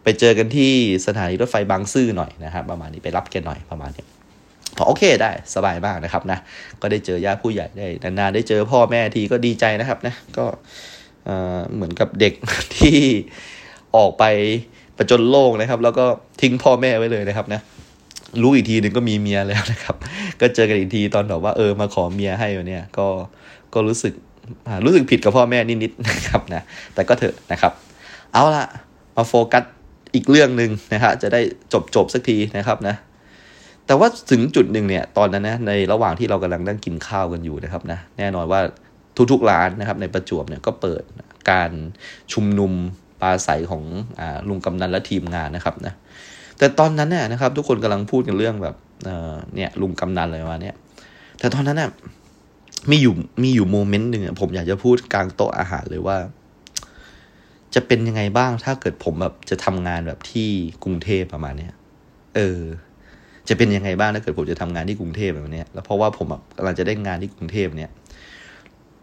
[0.02, 0.72] ไปเจอกันที่
[1.06, 4.04] สถานีรถไฟบางซื่อหน่อยนะครับ ประมาณนี้ไปรับแกหน่อยประมาณนี้
[4.78, 6.38] พอโอเคได้สบายมากนะครับนะ
[6.80, 7.86] ก็ได้เจอญาติผู้ใหญ่ได้
[8.18, 10.44] นานๆได้เจอพ่อแม่ทีก็ดีใจนะครับนะก็
[11.74, 12.32] เหมือนกับเด็ก
[12.76, 12.98] ที่
[13.96, 14.24] ออกไป
[14.96, 16.04] ประจนโลกนะครับ แล้วก็
[16.40, 17.60] ทิ้งพ่อแม่ไว้เลยนะครับนะ
[18.42, 19.96] รู้อีกทีหนึ่งก็มีเมียแล้วนะครับ
[20.40, 23.06] ก็เจอกันอีกทีตอนแบบว่าเออมาขอเมียให้เนี่ยก็
[23.74, 24.12] ก็รู้สึก
[24.84, 26.62] รู้สึกผิดกับพ่อแม่นิดๆนะครับนะ
[26.94, 27.72] แต่ก็เถอะนะครับ
[28.32, 28.66] เอาละ
[29.16, 29.64] มาโฟกัส
[30.14, 31.40] อีกเรื่องหนึ่งนะฮะจะได้
[31.72, 32.94] จบจบสักทีนะครับนะ
[33.88, 38.60] แต่ว่าถึงจุดหนึ่งเนี่ยตอนนั้นนะในระหว่างที่เรากำลังนั่งกินข้าวกันอยู่นะครับนะแน่นอนว่า
[39.32, 41.02] ทุกๆร้านนะครับในประจวบเนี่ยก็เปิด
[41.50, 41.70] การ
[42.32, 42.72] ชุมนุม
[43.20, 43.84] ปลาใสของ
[44.20, 45.94] อลุงกำนันและทีมงานนะครับนะ
[46.58, 48.74] แต่ตอนนั้นเนี่ยนะครับ ทุกคนกำลังพูดกันเรื่องแบบ
[49.56, 50.74] เนี่ยลุงกำนันอะไรมาเนี่ย
[51.38, 51.90] แต่ตอนนั้นเนี่ย
[52.90, 56.16] มีอยู่มีอยู่โมเมนต์หนึ่งผมอยากจะพูดกลางโต๊ะอาหารเลยว่า
[57.74, 60.48] จะเป็นยังไงบ้างถ้าเกิดผมแบบจะทำงานแบบที่
[60.84, 61.74] กรุงเทพประมาณเนี้ย
[62.36, 62.60] เออ
[63.48, 67.90] จะเป็นยังไงบ้างถ้าเกิดผมจะทำงานที่กรุงเทพแบบนี้แล้วเพราะว่าผมกำลังจะได้งานที่กรุงเทพเนี่ย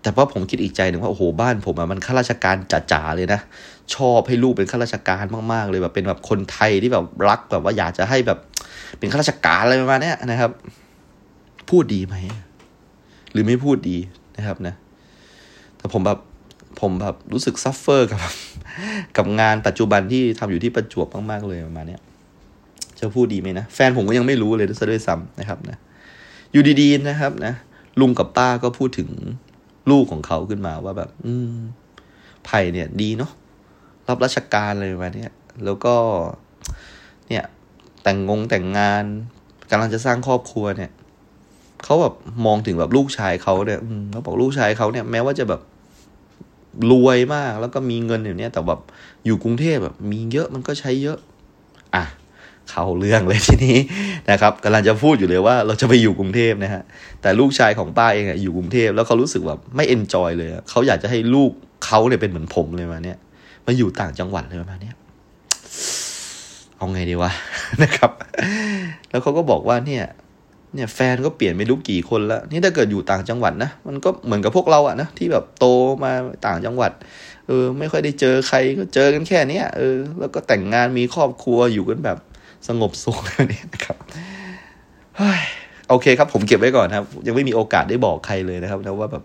[0.01, 2.55] แต่ว่าผมคิดอีกใจหนึ่งว่าโอ้โหบ้านผมมันข้าราชการ
[2.91, 3.39] จ๋าๆเลยนะ
[3.95, 8.39] ชอบให้ลูกเป็นข้าราชการมากๆเลยแบบเป็นแบบคนไทยที่แบบรักแบบว่าอยากจะให้แบบ
[8.99, 10.51] เป็นข้าราชการอะไรประมาณนี้นะครับ
[11.69, 12.15] พูดดีไหม
[13.31, 13.97] หรือไม่พูดดี
[14.37, 14.75] นะครับนะ
[15.77, 16.19] แต่ผมแบบ
[16.81, 18.19] ผมแบบรู้สึกซัฟเฟอร์กับ
[19.17, 21.97] กับงานปัจจุบันที่ทำอยู่ที่ประจวบมากๆเลยประมาณนี้
[22.99, 25.77] จะพูดดีไหมนะ แฟนผมก็ยังไม่รู้เลยซะด้วยซ้ำนะครับนะ
[26.51, 27.53] อยู่ดีๆนะครับนะ
[27.99, 29.09] ลุงกับป้าก็พูดถึง
[29.91, 31.57] ลูกของเขาขึ้นมาว่าแบบ อืม
[32.45, 33.31] ไผ่เนี่ย ดีเนาะ
[34.07, 35.31] รับราชการเลยมาเนี่ย
[35.65, 35.95] แล้วก็
[37.29, 37.43] เนี่ย
[38.03, 39.03] แต่งงงแต่งงาน
[39.69, 40.91] กำลังจะสร้างครอบครัวเนี่ย
[41.83, 42.13] เขาแบบ
[42.45, 43.79] มองถึงแบบลูกชายเขาเนี่ย
[44.11, 45.61] เขาบอกลูกชายเขาเนี่ย แม้ว่าจะแบบ
[46.91, 48.81] รวยมาก แล้วก็มีเงินอย่างเนี้ยแต่แบบ
[49.25, 51.17] อยู่กรุงเทพแบบ มีเยอะมันก็ใช้เยอะ
[51.95, 52.03] อะ
[52.71, 53.77] เข้าเรื่องเลยทีนี้
[54.31, 56.83] นะครับกำลังจะพูดอยู่เลยว่าเราจะไปอยู่กรุงเทพนะฮะ
[57.21, 61.51] แต่ลูกชายของป้าเองอยู่กรุงเทพแล้วเขารู้สึกแบบไม่เอนจอยเลยเขาอยากจะให้ลูก
[61.85, 63.17] เขาเนี่ยเป็นเหมือนผมเลยมาเนี้ย
[63.65, 64.95] มาอยู่ต่างจังหวัดเลยมาเนี้ย
[66.77, 67.31] เอาไงดีวะ
[67.83, 68.11] นะครับ
[69.09, 70.03] แล้วเขาก็บอกว่าเนี่ย
[70.75, 75.65] เนี่ยแฟนก็เปลี่ยนไม่รู้กี่คนแล้ว นี่ถ้าเกิดอยู่ต่างจังหวัดนะ มันก็เหมือนกับพวกเราอะนะที่แบบโต
[76.03, 76.11] มา
[76.47, 76.91] ต่างจังหวัด
[77.47, 82.17] เออ ไม่ค่อยได้เจอใครก็เจอกันแค่เนี้ยเออ แล้วก็แต่งงานมีครอบครัวอยู่กันแบบ
[82.67, 83.17] สงบสุข
[83.51, 83.97] นี่นะครับ
[85.89, 89.23] โอเคครับ ผมเก็บไว้ก่อนครับ ยังไม่มีโอกาสได้บอกใครเลยนะครับนะว่าแบบ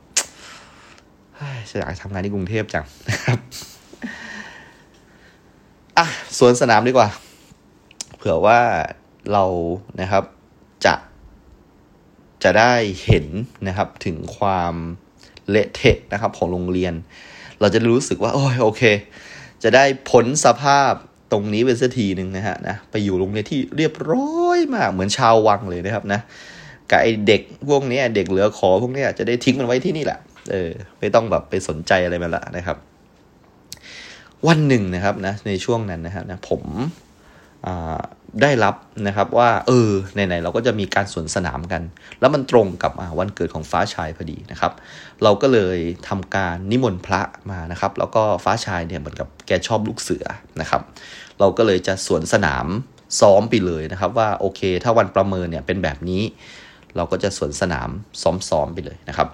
[1.79, 3.38] อยากทำงานที่กรุงเทพจังนะครับ
[5.98, 6.07] อะ
[6.38, 7.09] สวนสนามดีกว่า
[8.16, 8.61] เผื่อว่า
[9.33, 9.44] เรา
[10.00, 10.24] นะครับ
[10.87, 10.94] จะ
[12.44, 12.74] จะได้
[13.05, 13.26] เห็น
[13.68, 14.74] นะครับถึงความ
[15.50, 16.94] เละเทะนะครับของโรงเรียน
[17.61, 18.83] เราจะรู้สึกว่า โอ้ยโอเค
[19.62, 20.92] จะได้ผลสภาพ
[21.32, 26.20] ตรงนี้เป็นสักทีหนึ่งนะฮะนะไปอยู่โรงเรียนที่เรียบร้อยมากเหมือนชาววังเลยนะครับนะ
[26.90, 30.18] กับไอเด็กพวกนี้เด็กเหลือขอพวกนี้จะได้ทิ้งมันไว้ที่นี่แหละ
[30.52, 32.76] เออไม่ต้องแบบไปสนใจอะไรมันละนะครับ
[34.48, 36.62] วันหนึ่งนะครับนะในช่วงนั้นนะครับนะผม
[38.42, 38.74] ได้รับ
[39.06, 41.82] นะครับว่า เออไหนๆเราก็จะมีการสวนสนามกัน
[42.20, 44.72] แล้วมันตรงกับวันเกิดของฟ้าชายพอดีนะครับ
[45.22, 50.24] เราก็เลยทำการนิมนต์พระมานะครับ แล้วก็ฟ้าชายเนี่ยเหมือนกับแกชอบลูกเสือ
[50.60, 50.82] นะครับ
[51.40, 52.66] เราก็เลยจะสวนสนาม
[53.20, 56.22] ซ้อมไปเลยนะครับว่าโอเค ถ้าวันประเมินเนี่ยเป็นแบบนี้
[56.96, 57.88] เราก็จะสวนสนาม
[58.22, 59.29] ซ้อมๆไปเลยนะครับ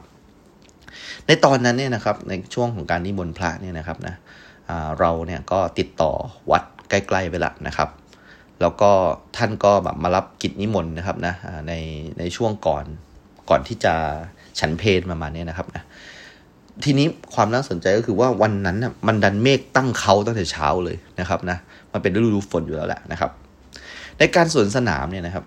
[1.27, 4.15] ในตอนนั้นเนี่ยนะครับในช่วงของการนิมนต์พระเนี่ยนะครับนะ
[5.01, 6.13] เราเนี่ยก็ติดต่อ
[6.51, 7.89] วัดใกล้ๆไปละนะครับ
[8.61, 8.91] แล้วก็
[9.37, 11.35] ท่านก็แบบมารับกิจนิมนต์นะครับนะ
[11.69, 11.73] ใน
[12.19, 12.85] ในช่วงก่อน
[13.51, 13.95] ก่อนที่จะ
[14.59, 15.83] ฉันเพลประมาณนี้นะครับนะ
[16.85, 21.59] ทีนี้ความน่าสนใจก็คือว่าวันนั้นน่ะมันดันเมฆตั้งเขาตั้งแต่เช้าเลยนะครับนะ
[21.93, 23.31] มันเป็นฤดูฝนอยู่แล้วแหละนะครับ
[24.19, 25.45] ในการสวนสนามเนี่ยนะครับ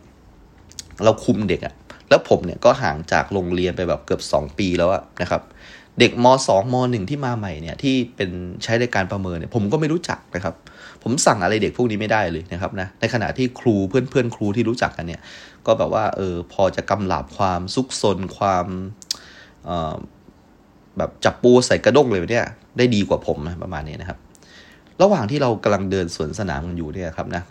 [1.04, 1.74] เราคุมเด็กอะ
[2.10, 5.42] แล้วผมเนี่ยก็ห่างจากโรงเรียนไปแบบเกือบสองปีแล้วอะนะครับ
[6.00, 8.30] เด็กมสองมหนึ่งที่มาใหม่เนี่ยที่เป็น
[8.64, 10.56] ใช้ในการประเมินเนี่ยผมก็ไม่รู้จักนะครับ
[11.04, 15.22] ผมสั่งอะไรเด็กพวกนี้ไม่ได้เลยนะครับนะในขณะที่ครูเพื่อนเพื่อนครูที่รู้จักกันเนี่ย
[15.66, 18.66] ก็แบบว่าเออพอจะกำหลาบความซุกซนความ
[21.00, 22.46] แบบจับปูใส่กระด้งเลยเนี่ย
[22.78, 24.18] ได้ดีกว่าผมนะประมาณนี้นะครับ
[25.02, 27.44] ระหว่างที่เรากำลังเดินสวนสนามกันอยู่เนี่ยครับนะ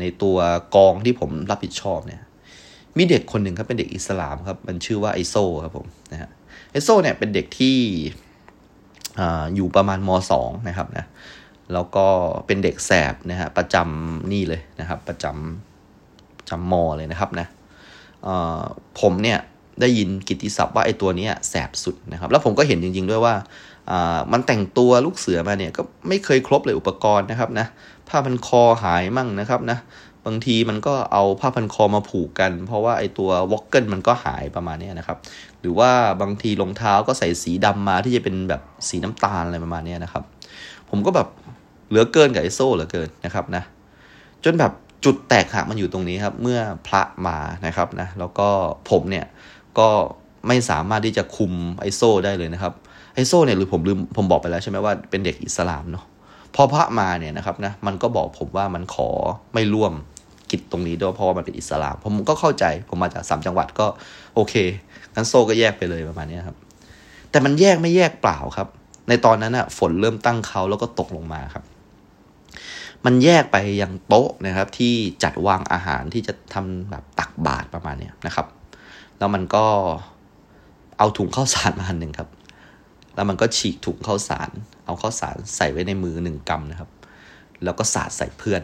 [0.00, 0.36] ในตัว
[0.76, 2.20] กองที่ผมรับผิดชอบเนี่ย
[2.96, 5.34] มีเด็กคนหนึ่งครับเป็นเด็กอิสลามครับ มันชื่อว่าไอโซ
[5.64, 6.30] ครับผมนะฮะ
[6.70, 7.76] ไอโซเนี่ยเป็นเด็กที่
[9.54, 11.04] อยู่ประมาณมสองนะครับนะ
[11.72, 12.06] แล้วก็
[12.46, 17.46] เป็นเด็กแสบนะฮะประจำนี่เลยนะครับ ประจำจำมอเลยนะครับนะ
[19.00, 19.38] ผมเนี่ย
[19.80, 23.34] ได้ยินกิติศัพท์ว่าไอ้ตัวนี้แสบสุดนะครับ แล้วผมก็เห็นจริง ๆ ด้วยว่า
[24.32, 27.66] มันแต่งตัวลูกเสือมาเนี่ยก็ไม่เคยครบเลยอุปกรณ์นะครับนะ
[28.08, 29.78] ผ้าพันคอหายมั่งนะครับนะ
[30.26, 35.18] บางทีมันก็เอาผ้าพันคอมาผูกกัน เพราะว่าไอตัววอกเกิลมันก็หายประมาณนี้นะครับ
[35.60, 40.22] หรือว่าบางทีรองเท้าก็ใส่สีดำมาที่จะเป็นแบบสีน้ำตาลอะไรประมาณนี้นะครับ
[40.90, 41.28] ผมก็แบบ
[41.88, 43.62] เหลือเกินกับไอโซ่เหลือเกินนะครับนะ
[44.44, 44.72] จนแบบ
[45.04, 48.48] จุดแตกหักมันอยู่ตรงนี้ครับ เมื่อพระมานะครับนะแล้วก็
[48.90, 49.26] ผมเนี่ย
[49.78, 49.88] ก็
[50.48, 52.72] ไม่สามารถที่จะคุมไอโซได้เลยนะครับ
[53.14, 56.04] ไอโซเนี่ยหรือผมลืมผมบอกไปแล้วใช่ไหมว่าเป็นเด็กอิสลามเนาะ
[56.54, 59.08] พอพระมาเนี่ยนะครับนะมันก็บอกผมว่ามันขอ
[59.54, 59.92] ไม่ร่วม
[60.50, 63.86] กิจตรงนี้ด้วยเพราะว่ามันเป็นอิสลาม ผมก็เข้าใจผมมาจากสามจังหวัดก็
[64.34, 64.54] โอเค
[65.14, 66.56] งั้นโซก็แยกไปเลยประมาณนี้ครับ
[67.30, 68.68] แต่มันแยกไม่แยกเปล่าครับ
[69.08, 71.64] ในตอนนั้นอะฝนเริ่มตั้งเขาแล้วก็ตกลงมาครับ
[73.04, 78.46] มันแยกไปยังโต๊ะนะครับ ที่จัดวางอาหารที่จะทำแบบตักบาตรประมาณนี้นะครับ
[79.22, 79.66] แล้วมันก็
[80.98, 82.28] เอาถุงข้าวสารมาอันหนึ่งครับ
[83.14, 84.50] แล้วมันก็ฉีกถุงข้าวสาร
[84.86, 86.90] เอาข้าวสารใส่ไว้ในมือหนึ่งกำนะครับ
[87.64, 88.62] แล้วก็สาดใส่เพื่อน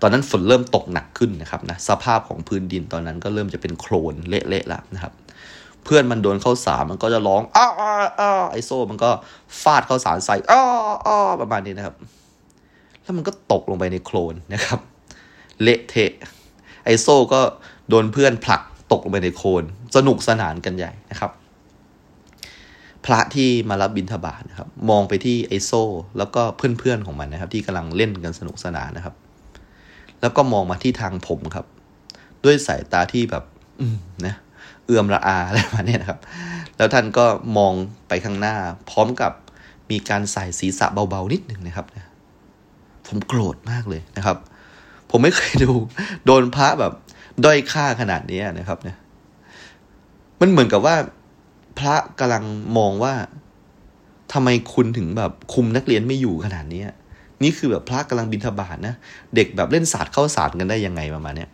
[0.00, 5.12] ตอนนั้นฝนเริ่มตกหนักขึ้นนะครับนะ สภาพของพื้นดินตอนนั้นก็เริ่มจะเป็นโคลนเละๆแล้วนะครับ
[5.84, 9.10] เพื่อนมันโดนข้าวสารมันก็จะร้อง อ้าอ้าไอโซ่ มันก็
[9.62, 10.62] ฟาดข้าวสารใส่ อ้า
[11.06, 11.96] อ้าประมาณนี้นะครับ
[13.02, 14.80] แล้วมันก็ตกลงไปในโคลนนะครับ
[15.62, 16.12] เละเทะ
[16.84, 17.40] ไอโซ่ก็
[17.88, 19.64] โดนเพื่อนผลัก ตกลงไปในโคลน
[19.96, 21.30] สนุกสนานกันใหญ่นะครับ
[23.04, 25.72] พระที่มารับบิณฑบาตนะครับ มองไปที่ไอโซ
[26.18, 29.14] แล้วก็เพื่อนๆของมันนะครับ ที่กำลังเล่นกันสนุกสนานนะครับ
[30.20, 31.66] แล้วก็มองมาที่ทางผมครับ
[32.44, 33.44] ด้วยสายตาที่แบบ
[33.80, 34.34] อืมนะ
[34.86, 36.20] เอื่อมระอาอะไรมาเนี่ยนะครับ
[36.76, 37.24] แล้วท่านก็
[37.56, 37.72] มอง
[38.08, 38.56] ไปข้างหน้า
[38.90, 39.32] พร้อมกับ
[39.90, 41.86] มีการใส่ศีรษะเบาๆนิดหนึ่งนะครับ
[43.06, 44.36] ผมโกรธมากเลยนะครับ
[45.10, 45.70] ผมไม่เคยดู
[46.24, 46.92] โดนพระแบบ
[47.44, 48.96] ด้อยค่าขนาดนี้นะครับ เนี่ย
[50.40, 50.96] มันเหมือนกับว่า
[51.78, 52.44] พระกำลัง
[52.78, 53.14] มองว่า
[54.32, 56.82] ทำไมคุณถึงแบบคุมนักเรียนไม่อยู่ขนาดนี้
[57.42, 58.94] นี่คือแบบพระกำลังบินทบาทนะ
[59.34, 61.46] เด็กแบบเล่นศาสตร์เข้าศาสตร์กันได้ยังไงประมาณนี้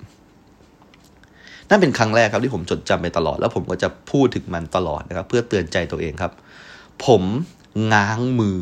[1.69, 6.33] นั่นเป็นครั้งแรกครับที่ผมจดจำไปตลอด แล้วผมก็จะพูดถึงมันตลอดนะครับ เพื่อเตือนใจตัวเองครับ
[7.07, 7.23] ผม
[7.93, 8.59] ง้างมือ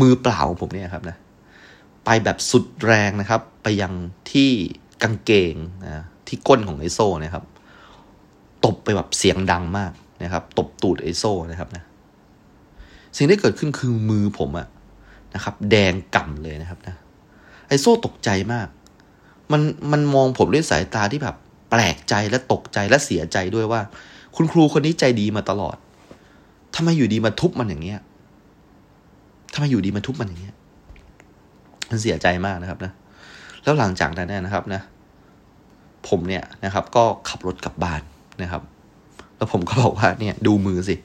[0.00, 1.16] มือเปล่าของผมเนี่ยครับนะ
[2.04, 3.92] ไปแบบสุดแรงนะครับ ไปยัง
[4.32, 4.50] ที่
[5.02, 7.44] กางเกงนะ ที่ก้นของไอโซ่นะครับ
[8.64, 9.92] ตบไปแบบเสียงดังมาก
[10.22, 11.82] นะครับ ตบตูดไอโซ่นะครับนะ
[13.16, 14.66] สิ่งที่เกิดขึ้นคือมือผมอะ
[15.34, 16.94] นะครับ แดงก่ำเลยนะครับนะ
[17.68, 18.68] ไอโซ่ตกใจมาก
[19.52, 21.36] มันมันมองผมด้วยสายตาที่แบบ
[21.70, 23.80] แปลกใจและตกใจและเสียใจด้วยว่า
[24.36, 25.76] คุณครูคนนี้ใจดีมาตลอด
[26.74, 28.00] ทำไมอยู่ดีมาทุบมันอย่างเงี้ย
[29.54, 30.54] ทำไมอยู่ดีมาทุบมันอย่างเงี้ย
[31.90, 32.92] มันเสียใจมากนะครับนะ
[33.64, 34.82] แล้วหลังจากนั้นนะครับนะ
[36.08, 38.02] ผมเนี่ยนะครับ ก็ขับรถกลับบ้าน
[38.42, 38.62] นะครับ
[39.36, 40.96] แล้วผมก็บอกว่าเนี่ยดูมือสิ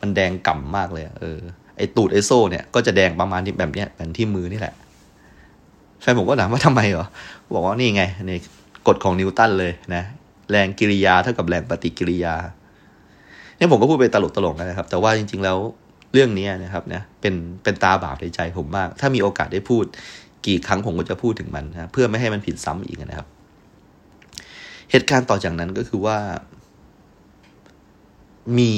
[0.00, 1.38] มันแดงก่ำมากเลย เออ
[1.76, 4.74] ไอตูดไอโซ่เนี่ยก็จะแดงประมาณที่แบบเนี้ยแบบที่มือนี่แหละ
[6.00, 7.06] แฟนผมก็ถามว่าทำไมเหรอ
[7.54, 8.32] บอกว่านี่ไงใน
[8.86, 10.02] กฎของนิวตันเลยนะ
[10.50, 12.34] แรงกิริยาเท่ากับแรงปฏิกิริยา
[13.56, 15.58] เนี่ยผมก็พูดไปตลกตลกนะครับ แต่ว่าจริง ๆ แล้ว
[16.12, 19.84] เรื่องนี้นะครับนะเป็นเป็นตาบาปในใจผมมาก ถ้ามีโอกาสได้พูด
[20.46, 23.28] กี่ครั้งผมก็จะพูดถึงมันนะเพื่อไม่ให้มันผิดซ้ำอีกนะครับ
[24.90, 26.18] เหตุการณ์ต่อจากนั้นก็คือว่า
[28.58, 28.74] มี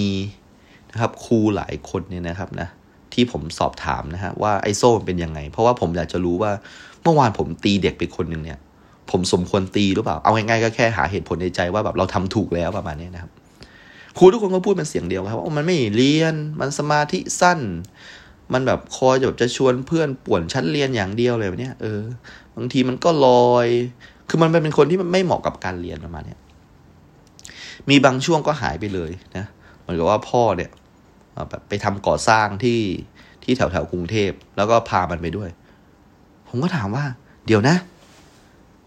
[0.90, 2.68] นะครับครูหลายคนเนี่ยนะครับนะ
[3.12, 6.52] ที่ผมสอบถามนะฮะว่าไอโซ่เป็นยังไง เพราะว่าผมอยากจะรู้ว่า
[7.02, 8.58] เมื่อวานผมตีเด็กไปคนหนึ่งเนี่ย
[9.10, 13.30] ผมสมควรตีหรือเปล่า เอาง่ายๆก็แค่หาเหตุผลในใจว่าแบบเราทำถูกแล้วประมาณนี้นะครับ
[14.18, 17.60] ครูทุกคนก็พูดเป็นเสียงเดียวครับว่ามันไม่เรียนมันสมาธิสั้น
[18.52, 22.00] มันแบบคอยแบบจะชวนเพื่อนป่วนชั้นเรียนอย่างเดียวเลยเนี่ยเออ
[22.56, 23.68] บางทีมันก็ลอย
[24.28, 26.36] คือมันเป็นคนที่มันไม่เหมาะกับการเรียนประมาณนี้
[27.88, 29.46] มีบางช่วงก็หายไปเลยนะ
[29.80, 30.70] เหมือนกับว่าพ่อเนี่ย
[31.50, 32.80] แบบไปทำก่อสร้างที่
[33.44, 35.50] ที่แถวแถวกรุงเทพ แล้วก็พามันไปด้วย
[36.48, 37.04] ผมก็ถามว่า
[37.46, 37.76] เดี๋ยวนะ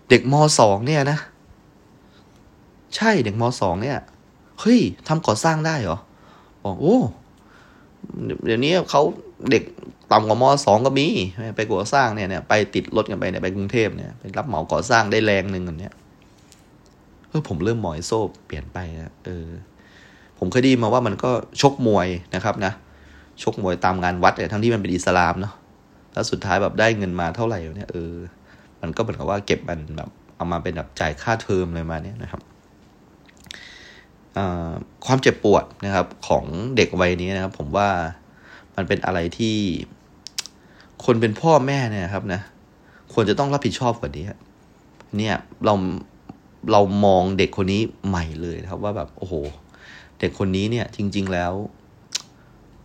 [0.10, 1.20] เด็กมสองเนี่ยนะ
[2.96, 3.98] ใช่เด็กมสองเนี่ย
[4.60, 5.98] เฮ้ยทำก่อสร้างได้เหรอ
[6.64, 6.98] บอกโอ้
[8.46, 9.02] เดี๋ยวนี้เขา
[9.52, 9.64] เด็ก
[10.12, 11.08] ต่ำกว่ามสองก็มี
[11.56, 15.94] ไปก่อสร้างเนี่ยเนี่ยไปติดรถกันไปเนี่ยไปกรุงเทพเนี่ยไปรับเหมาก่อสร้างได้แรงหนึ่งอันเนี้ย
[17.30, 19.48] เออผมเริ่มมอยโซ่เปลี่ยนไปนะเออ
[20.40, 22.74] ผมเคยได้มาว่ามันก็ชกมวยนะครับนะ
[23.44, 25.54] ชกมวยตามงานวัดเนี่ยทั้งที่มันเป็นอิสลามเนาะ
[26.14, 28.14] แล้วสุดท้ายแบบได้เงินมาเท่าไหร่เนี่ยเออ
[28.82, 32.42] มันก็เหมือนกับว่าเก็บมันแบบเอามาเป็นแบบจ่ายค่าเทอมอะไรมาเนี่ยนะครับ
[35.06, 36.46] ความเจ็บปวดนะครับของ
[36.76, 37.90] เด็กวัยนี้นะครับ ผมว่า
[38.76, 39.58] มันเป็นอะไรที่
[41.06, 42.42] คนเป็นพ่อแม่เนี่ยครับนะ
[43.14, 44.26] ควรจะต้องรับผิดชอบกว่านี้
[45.18, 45.36] เนี่ย
[45.66, 45.74] เรา
[46.72, 49.34] เรามองเด็กคนนี้ใหม่เลยครับ ว่าแบบโอ้โห
[50.20, 51.54] เด็กคนนี้เนี่ย จริง ๆแล้ว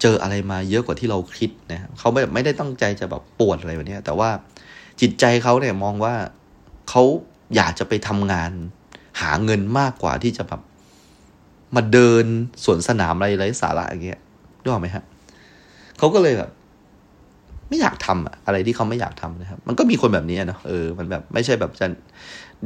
[0.02, 4.30] เจออะไรมาเยอะกว่าที่เราคิดนะเขาไม่ไม่ได้ตั้งใจจะแบบปวดอะไรแบบนี้แต่ว่า
[5.00, 6.14] จิตใจเขาเนี่ยมองว่า
[6.88, 7.02] เขา
[7.56, 8.50] อยากจะไปทำงาน
[9.20, 10.60] หาเงินมากกว่าที่จะแบบ
[11.76, 12.24] มาเดิน
[12.64, 14.20] สวนสนามอะไรไร้สาระอย่างเงี้ย
[14.62, 15.04] รู้ไหมครับ
[15.98, 16.50] เขาก็เลยแบบ
[17.68, 21.86] ไม่อยากทำอะอะไรที่เขาไม่อยากทำนะครับ มันก็มีคนแบบนี้เนาะเออมันแบบไม่ใช่แบบจะ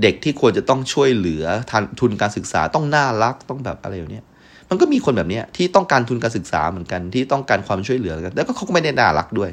[0.02, 4.24] เด็กที่ควรจะต้องช่วยเหลือทันทุนการศึกษาต้องน่ารักต้องแบบอะไรอย่างเนี้ย
[4.70, 9.50] มันก็มีคนแบบนี้ที่ต้องการทุนการศึกษาเหมือนกันที่ต้องการความช่วยเหลือกันแล้วก็เขาก็ไม่ได้น่ารักด้วย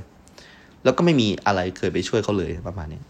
[0.83, 3.01] แล้วก็ไม่มีอะไรเคยไปช่วยเขาเลยประมาณนี้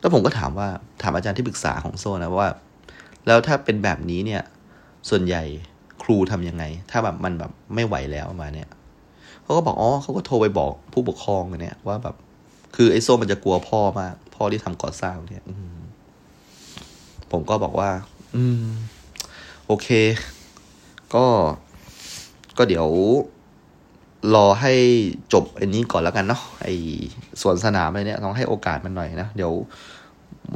[0.00, 0.68] แล้วผมก็ถามว่า
[1.02, 2.48] ถามอาจารย์ที่ปรึกษาของโซนะว่า
[3.26, 4.42] แล้วถ้าเป็นแบบนี้เนี่ย
[5.08, 5.42] ส่วนใหญ่
[6.02, 8.68] ครูทํำยังไง ถ้าแบบมันแบบไม่ไหวแล้วมาเนี่ย
[9.50, 12.16] เขาก็บอกอ๋อเขาก็โทรไปบอกผู้ปกครองเนี่ยว่าแบบ
[12.76, 15.44] คือไอ้โซ่มันจะกลัวพ่อมากพ่อที่ทำก่อสร้างเนี่ย
[17.32, 17.90] ผมก็บอกว่า
[18.36, 18.64] อืม
[19.66, 19.88] โอเค
[21.14, 21.24] ก็
[22.58, 22.86] ก็เดี๋ยว
[24.34, 24.72] รอให้
[25.32, 26.74] จบอันนี้ก่อนแล้วกันเนาะไอ้
[27.40, 29.52] สวนสนามอะไรเนี่ยต้องให้โอกาสมันหน่อยนะเดี๋ยว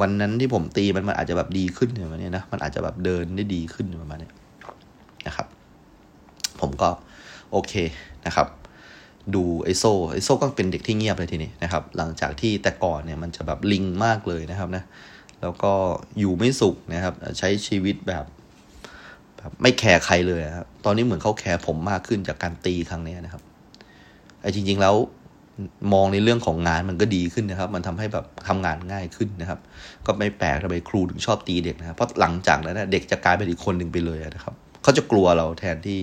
[0.00, 4.30] วันนั้นที่ผมตีมันมันอาจจะแบบดีขึ้นอย่างนี้นะมันอาจจะแบบเดินได้ดีขึ้นประมาณนี้
[5.26, 5.46] นะครับ
[6.60, 6.88] ผมก็
[7.52, 7.72] โอเค
[8.26, 8.48] นะครับ
[9.34, 14.84] ดูไอโซไอโซก็เป็นเด็กที่เงียบเลยทีนี้นะครับ หลังจากที่แต่ก่อนเนี่ยมันจะแบบลิงมากเลยนะครับนะ
[15.42, 15.72] แล้วก็
[16.18, 18.24] อยู่ไม่สุขนะครับ ใช้ชีวิตแบบ
[19.36, 23.42] แบบไม่แคร์ใครเลยครับตอนนี้เหมือนเขาแคร์ผมมากขึ้นจากการตีครั้งนี้นะครับ
[24.42, 24.94] ไอจริง ๆ แล้ว
[25.92, 29.60] มองในเรื่องของงานมันก็ดีขึ้นนะครับ มันทำให้แบบทำงานง่ายขึ้นนะครับ
[30.06, 36.00] ก็ไม่แปลกทำไมครูถึงชอบตีเด็กนะครับเพราะหลังจากนั้นเด็กจะกลายเป็นอีกคนหนึ่งไปเลยนะครับ เขาจะกลัวเราแทนที่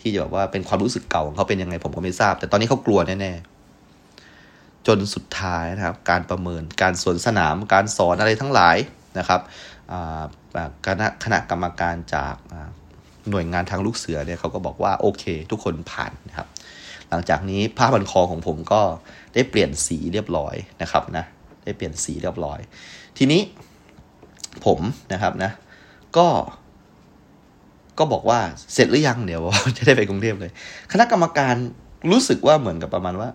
[0.00, 8.76] ที่จะแบบว่าเป็นความรู้สึกเก่าของเขาเป็นยังไงผมก็ไม่ทราบ แต่ตอนนี้เขากลัวแน่ๆจนสุดท้ายนะครับ การประเมินการสวนสนาม การสอนอะไรทั้งหลาย
[9.18, 9.40] นะครับ
[10.86, 12.34] คณะคณะกรรมการจาก
[13.30, 16.48] หน่วยงานทางลูกเสือเนี่ยเขาก็บอกว่าโอเค ทุกคนผ่านนะครับ
[17.10, 18.82] หลังจากนี้ผ้าบันคอของผมก็
[19.34, 21.24] ได้เปลี่ยนสีเรียบร้อยนะครับนะ
[21.64, 22.60] ได้เปลี่ยนสีเรียบร้อย
[23.18, 23.40] ทีนี้
[24.66, 24.80] ผม
[25.12, 25.50] นะครับนะ
[26.16, 26.26] ก็
[27.98, 28.40] ก็บอกว่า
[28.74, 29.42] เสร็จหรือยังเดี๋ยว
[29.76, 30.50] จะได้ไปกรุงเทพเลย
[30.92, 31.54] คณะกรรมการ
[32.10, 33.28] รู้สึกว่าเหมือนกับประมาณว่า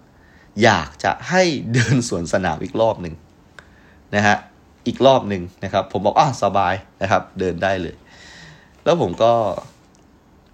[0.63, 3.15] อยากจะให้เดินสวนสนามอีกรอบหนึ่ง
[4.15, 4.37] นะฮะ
[4.87, 7.95] อีกรอบหนึ่งนะครับ ผมบอกอะสบายนะครับ เดินได้เลย
[8.83, 9.31] แล้วผมก็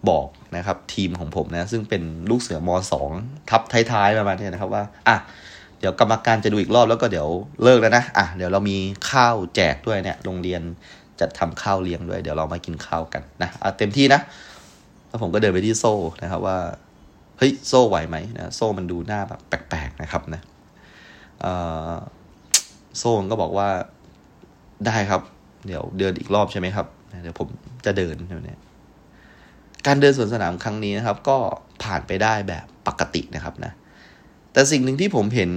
[0.10, 3.10] บอกนะครับ ทีมของผมนะ ซึ่งเป็นลูกเสือมสอง
[3.50, 5.17] ทับท้ายๆประมาณนี้นะครับว่าอะ
[5.80, 7.28] เดี๋ยวกรรมการจะดูอีกรอบแล้วก็เดี๋ยว
[7.63, 8.78] เลิกแล้วนะอะเดี๋ยวเรามี
[9.10, 10.62] ข้าวแจกด้วยเนี่ยโรงเรียน
[11.19, 14.21] จะทำข้าวเลี้ยงด้วย เดี๋ยวเรามากินข้าวกันนะเอาเต็มที่นะ
[15.08, 16.58] แล้วผมก็เดินไปที่โซ่นะครับว่า
[17.38, 20.41] เฮ้ยโซ่ไหวไหมนะโซ่มันดูหน้าแบบแปลกๆนะครับนะ
[22.97, 23.69] โซ่ก็บอกว่า
[24.88, 25.21] ได้ครับ
[25.67, 26.88] เดี๋ยวเดินอีกรอบใช่ไหมครับ
[27.23, 27.47] เดี๋ยวผม
[27.86, 28.60] จะเดินเนี่ย
[29.88, 31.38] การเดินสวนสนามครั้งนี้นะครับ ก็
[31.84, 33.71] ผ่านไปได้แบบปกตินะครับนะ
[34.53, 35.51] แต่สิ่งหนึ่งที่ผมเห็น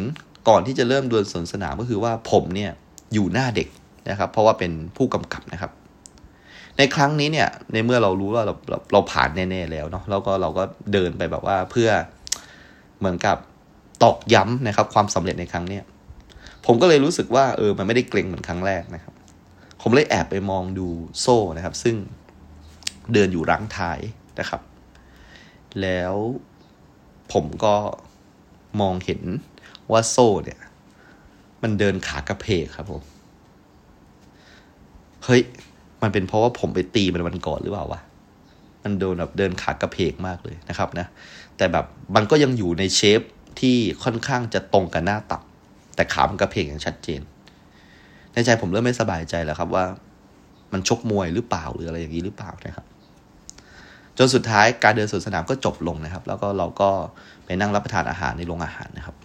[0.48, 2.70] ก่อนที่จะเริ่มเดินสวนสนามก็คือว่าผมเนี่ย
[3.14, 3.68] อยู่หน้าเด็ก
[4.11, 5.73] นะครับ เพราะว่าเป็นผู้กำกับนะครับ
[6.79, 11.90] ในครั้งนี้เนี่ย ในเมื่อเรารู้ว่าเราเราเราผ่านแน่ๆแล้วเนาะแล้วก็เราก็เดินไปแบบว่าเพื่อ
[12.98, 13.37] เหมือนกับ
[14.03, 15.85] ตอกย้ำนะครับ ความสำเร็จในครั้งเนี้ย
[16.67, 19.15] ผมก็เลยรู้สึกว่าเออมันไม่ได้เกรงเหมือนครั้งแรกนะครับ
[19.83, 20.88] ผมเลยแอบไปมองดู
[21.21, 21.96] โซ่นะครับ ซึ่ง
[23.13, 23.98] เดินอยู่รังท้าย
[24.40, 24.61] นะครับ
[25.83, 26.15] แล้ว
[27.33, 27.75] ผมก็
[28.81, 29.23] มองเห็น
[29.92, 30.61] ว่าโซ่เนี่ย
[31.63, 33.03] มันเดินขากระเพกครับผม
[35.25, 35.40] เฮ้ย
[36.02, 38.00] มันเป็นเพราะว่าผมไปตีมันวันก่อนหรือเปล่าวะ
[38.85, 41.06] มันโดนแบบเดินขากระเพกมากเลยนะครับนะ
[41.56, 41.85] แต่แบบ
[42.16, 43.20] มันก็ยังอยู่ในเชฟ
[43.60, 45.42] ที่ค่อนข้างจะตรงกับหน้าตับ
[45.94, 47.20] แต่ขามันกระเพกอย่างชัดเจน
[48.33, 49.85] ในใจผมเริ่มไม่สบายใจแล้วครับว่า
[50.73, 52.87] มันชกมวยหรือเปล่าหรืออะไรอย่างนี้หรือเปล่านะครับ
[54.18, 56.90] จนสุดท้ายการเดินสวนสนามก็จบลงนะครับ แล้วก็เราก็
[57.44, 59.16] ไปนั่งรับประทานอาหารในโรงอาหารนะครับ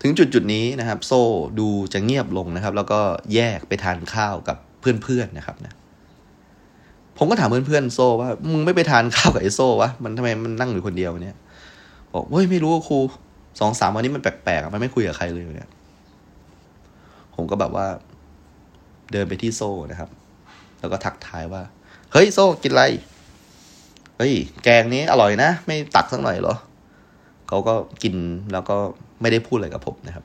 [0.00, 1.22] ถึงจุดจุดนี้นะครับ โซ่
[1.58, 3.00] ดูจะเงียบลงนะครับ แล้วก็
[3.34, 5.74] แยกไปทานข้าวกับเพื่อนๆนะครับนะ
[7.18, 11.36] ผมก็ถามเพื่อนๆโซ่ว่ามึงไม่ไปทานข้าวกับไอโซ่วะมันทำไมมันนั่งอยู่คนเดียวเนี่ย
[12.12, 12.98] บอกเฮ้ยไม่รู้ครู
[13.60, 15.70] สองสามวันนี้มันแปลกๆมันไม่คุยกับใครเลยเนี่ย
[17.34, 17.86] ผมก็แบบว่า
[19.12, 20.10] เดินไปที่โซ่นะครับ
[20.80, 21.62] แล้วก็ทักทายว่า
[22.12, 22.82] เฮ้ยโซ่กินอะไร
[24.18, 24.34] เฮ้ย
[24.64, 26.56] แกงนี้อร่อยนะ ไม่ตักสักหน่อยเหรอ
[27.48, 28.14] เขาก็กิน
[28.52, 28.76] แล้วก็
[29.20, 30.24] ไม่ได้พูดอะไรกับผมนะครับ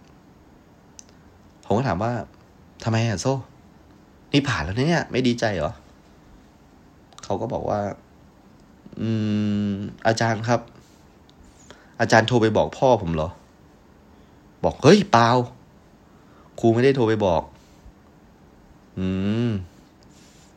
[1.66, 2.12] ผมก็ถามว่า
[2.84, 3.34] ทำไมอะโซ่
[4.32, 5.74] นี่ผ่านแล้วเนี่ย ไม่ดีใจเหรอ
[7.24, 7.80] เขาก็บอกว่า
[9.00, 9.10] อื
[9.70, 9.72] ม
[10.08, 10.62] อาจารย์ครับ
[12.00, 13.30] อาจารย์โทรไปบอกพ่อผมเหรอ
[14.64, 15.30] บอกเฮ้ยเปล่า
[16.60, 17.44] ครูไม่ได้โทรไปบอก
[18.98, 19.08] อื
[19.48, 19.50] ม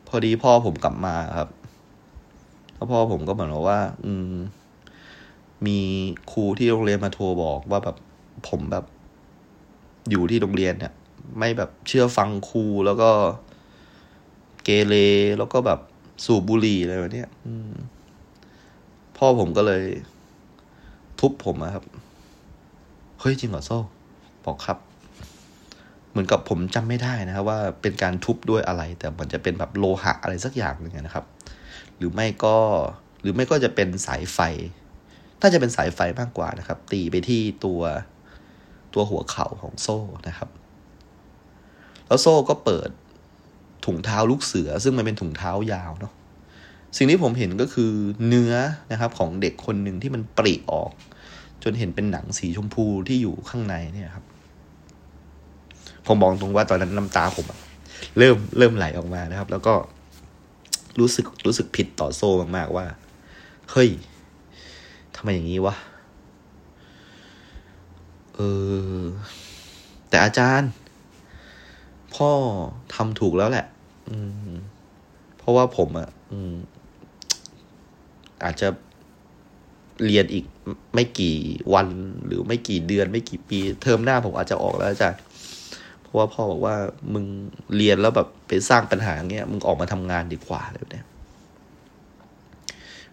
[0.07, 1.49] พอดีพ่อผมกลับมาครับ
[2.75, 4.33] แล้วพ่อผมก็เหมือนว่า อืม
[5.65, 5.79] มี
[6.31, 7.95] ครูที่โรงเรียนมาโทรบอกว่าแบบ
[8.47, 8.85] ผมแบบ
[10.09, 10.93] อยู่ที่โรงเรียนเนี่ย
[11.37, 13.09] ไม่แบบเชื่อฟังครูแล้วก็
[14.63, 14.95] เกเร
[15.37, 15.79] แล้วก็แบบ
[16.25, 17.25] สูบบุหรี่อะไรแบบนี้
[19.17, 19.83] พ่อผมก็เลย
[21.19, 21.83] ทุบผมอะครับ
[23.19, 23.79] เฮ้ยจริงเหรอโซ่
[24.45, 24.77] บอกครับ
[26.09, 31.25] เหมือนกับผมจำไม่ได้นะครับ ว่าเป็นการทุบด้วยอะไร แต่มันจะเป็นแบบโลหะอะไรสักอย่างหนึ่งนะครับ
[31.97, 32.57] หรือไม่ก็
[33.21, 34.39] หรือไม่ก็จะเป็นสายไฟ
[35.41, 37.81] น่าจะเป็นสายไฟมากกว่านะครับ ตีไปที่ตัว
[38.93, 40.49] ตัวหัวเข่าของโซ่นะครับ
[42.07, 42.89] แล้วโซ่ก็เปิด
[43.85, 46.13] ถุงเท้าลูกเสือ ซึ่งมันเป็นถุงเท้ายาวเนาะ
[46.97, 47.91] สิ่งที่ผมเห็นก็คือ
[48.27, 48.53] เนื้อ
[48.91, 50.91] นะครับของเด็กคนหนึ่งที่มันปริออก
[51.63, 54.25] จนเห็นเป็นหนังสีชมพูที่อยู่ข้างในเนี่ยครับ
[56.07, 57.45] ผมบอกตรงว่าตอนนั้นน้ำตาผม
[58.17, 59.73] เริ่มเริ่มไหลออกมานะครับ แล้วก็
[60.99, 62.85] รู้สึกรู้สึกผิดต่อโซ่มากๆว่า
[63.71, 63.89] เฮ้ย
[65.15, 65.75] ทำไมอย่างนี้วะ
[68.39, 68.45] เอ
[69.01, 69.05] อ
[70.09, 70.71] แต่อาจารย์
[72.15, 72.31] พ่อ
[72.93, 73.65] ทำถูกแล้วแหละ
[74.09, 74.17] อื
[74.49, 74.55] ม
[75.37, 76.09] เพราะว่าผมอะ่ะ
[78.43, 78.67] อาจจะ
[80.05, 80.45] เรียนอีก
[80.93, 81.35] ไม่กี่
[81.73, 81.87] วัน
[82.25, 85.19] หรือไม่กี่เดือนไม่กี่ปี เทอมหน้าผมอาจจะออกแล้วอาจารย์
[86.01, 86.75] เพราะว่าพ่อบอกว่า
[87.13, 87.25] มึง
[87.75, 91.05] เรียนแล้วแบบไปสร้างปัญหาอย่างเงี้ย มึงออกมาทำงานดีกว่าเลยเนี่ย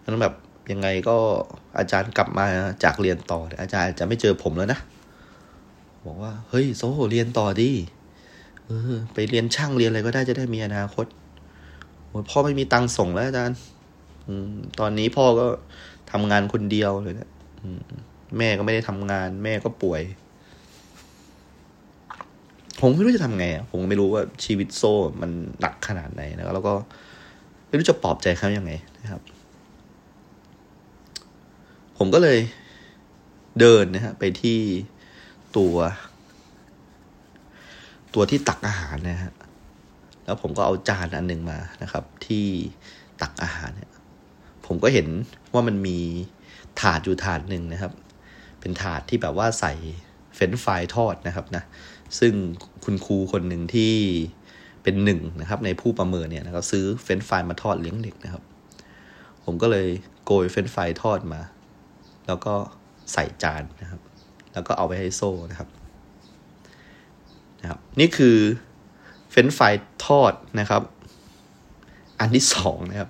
[0.03, 0.33] นั้นแบบ
[0.71, 1.17] ยังไงก็
[1.77, 2.45] อาจารย์กลับมา
[2.83, 4.79] จากเรียนต่ออาจารย์จะไม่เจอผมแล้วนะ
[6.07, 7.71] บอกว่า เฮ้ยโซเรียนต่อดิ
[8.65, 11.05] เออ ไปเรียนช่างเรียนอะไรก็ได้จะได้มีอนาคต
[12.07, 13.57] โอ้พ่อไม่มีตังค์ส่งแล้วอาจารย์
[14.79, 15.45] ตอนนี้พ่อก็
[16.11, 17.29] ทำงานคนเดียวเลยนะ
[18.37, 20.01] แม่ก็ไม่ได้ทำงาน แม่ก็ป่วย
[22.79, 26.73] ผมไม่รู้จะทำไงผมไม่รู้ว่าชีวิตโซ่มันหนักขนาดไหนนะแล้วก็
[27.67, 29.21] ไม่รู้จะปลอบใจเขายังไงนะครับ
[31.97, 32.39] ผมก็เลย
[33.59, 34.59] เดินนะฮะไปที่
[35.57, 35.77] ตัว
[38.13, 39.33] ตัวที่ตักอาหารนะฮะ
[40.25, 42.45] แล้วผมก็เอาจานอันหนึ่งมานะครับ ที่
[43.21, 43.91] ตักอาหารเนี่ย
[44.65, 45.07] ผมก็เห็น
[45.53, 45.99] ว่ามันมี
[46.81, 47.93] ถาดอยู่ถาดหนึ่งนะครับ
[48.59, 49.73] เป็นถาดที่แบบว่าใส่
[50.35, 51.63] เฟรนช์ฟรายส์ทอดนะครับนะ
[52.19, 52.33] ซึ่ง
[52.83, 53.93] คุณครูคนหนึ่งที่
[54.83, 58.43] เป็นหนึ่งนะครับ ในผู้ประเมินเนี่ยนะครับ ซื้อเฟรนช์ฟรายส์มาทอดเลี้ยงเด็กนะครับ
[59.45, 59.87] ผมก็เลย
[60.25, 61.41] โกยเฟรนช์ฟรายส์ทอดมา
[62.27, 62.53] แล้วก็
[63.13, 64.01] ใส่จานนะครับ
[64.57, 65.69] แล้วก็เอาไปให้โซ่นะครับ
[67.61, 68.37] นะครับ นี่คือ
[69.29, 69.73] เฟรนช์ฟรายส์
[70.05, 70.81] ทอดนะครับ
[72.19, 73.09] อันที่สองนะครับ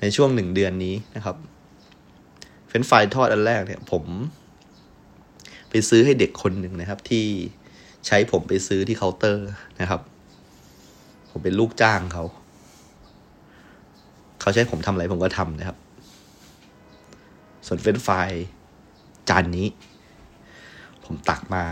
[0.00, 1.36] ในช่วงหนึ่งเดือนนี้นะครับ
[2.66, 4.04] เฟรนช์ฟรายส์ทอดอันแรกเนี่ย ผม
[5.70, 7.26] ไปซื้อให้เด็กคนหนึ่งนะครับ ที่
[8.06, 9.48] ใช้ผมไปซื้อที่เคาน์เตอร์
[9.80, 10.00] นะครับ
[11.30, 12.24] ผมเป็นลูกจ้างเขา
[14.40, 15.78] เขาใช้ผมทำอะไรผมก็ทำนะครับ
[17.66, 18.30] ส่วนเฟรนช์ฟรายส์
[19.28, 19.66] จานนี้
[21.06, 21.64] ผมตักมา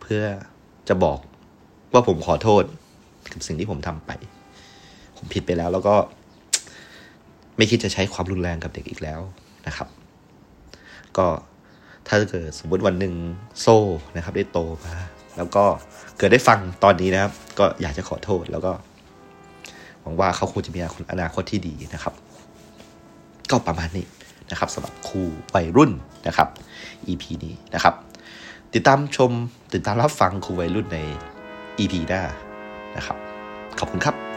[0.00, 0.22] เพื่อ
[0.88, 1.18] จะบอก
[1.92, 2.64] ว่าผมขอโทษ
[3.32, 4.10] กับสิ่งที่ผมทำไป
[5.16, 5.94] ผมผิดไปแล้ว แล้วก็
[7.56, 9.20] ไม่คิดจะใช้ความรุนแรงกับเด็กอีกแล้ว
[9.66, 9.88] นะครับ
[11.16, 11.26] ก็
[12.06, 13.14] ถ้าเกิดสมมติวันหนึ่ง
[13.60, 13.78] โซ่
[14.16, 14.94] นะครับ ได้โตมา
[15.36, 15.64] แล้วก็
[16.18, 18.72] เกิดได้ฟังตอนนี้นะครับ ก็อยากจะขอโทษแล้วก็
[20.00, 20.80] หวังว่าเขาคงจะมี
[21.12, 22.14] อนาคตที่ดีนะครับ
[23.50, 24.06] ก็ประมาณนี้
[24.50, 25.22] นะครับสำหรับครู
[25.54, 25.90] วัยรุ่น
[26.26, 26.48] นะครับ
[27.08, 27.94] EP นี้นะครับ
[28.74, 29.32] ติดตามชม
[29.72, 30.98] ติดตามรับฟังครูวัยรุ่นใน
[31.78, 32.22] EP หน้า
[32.96, 33.16] นะครับ
[33.78, 34.31] ขอบคุณครับ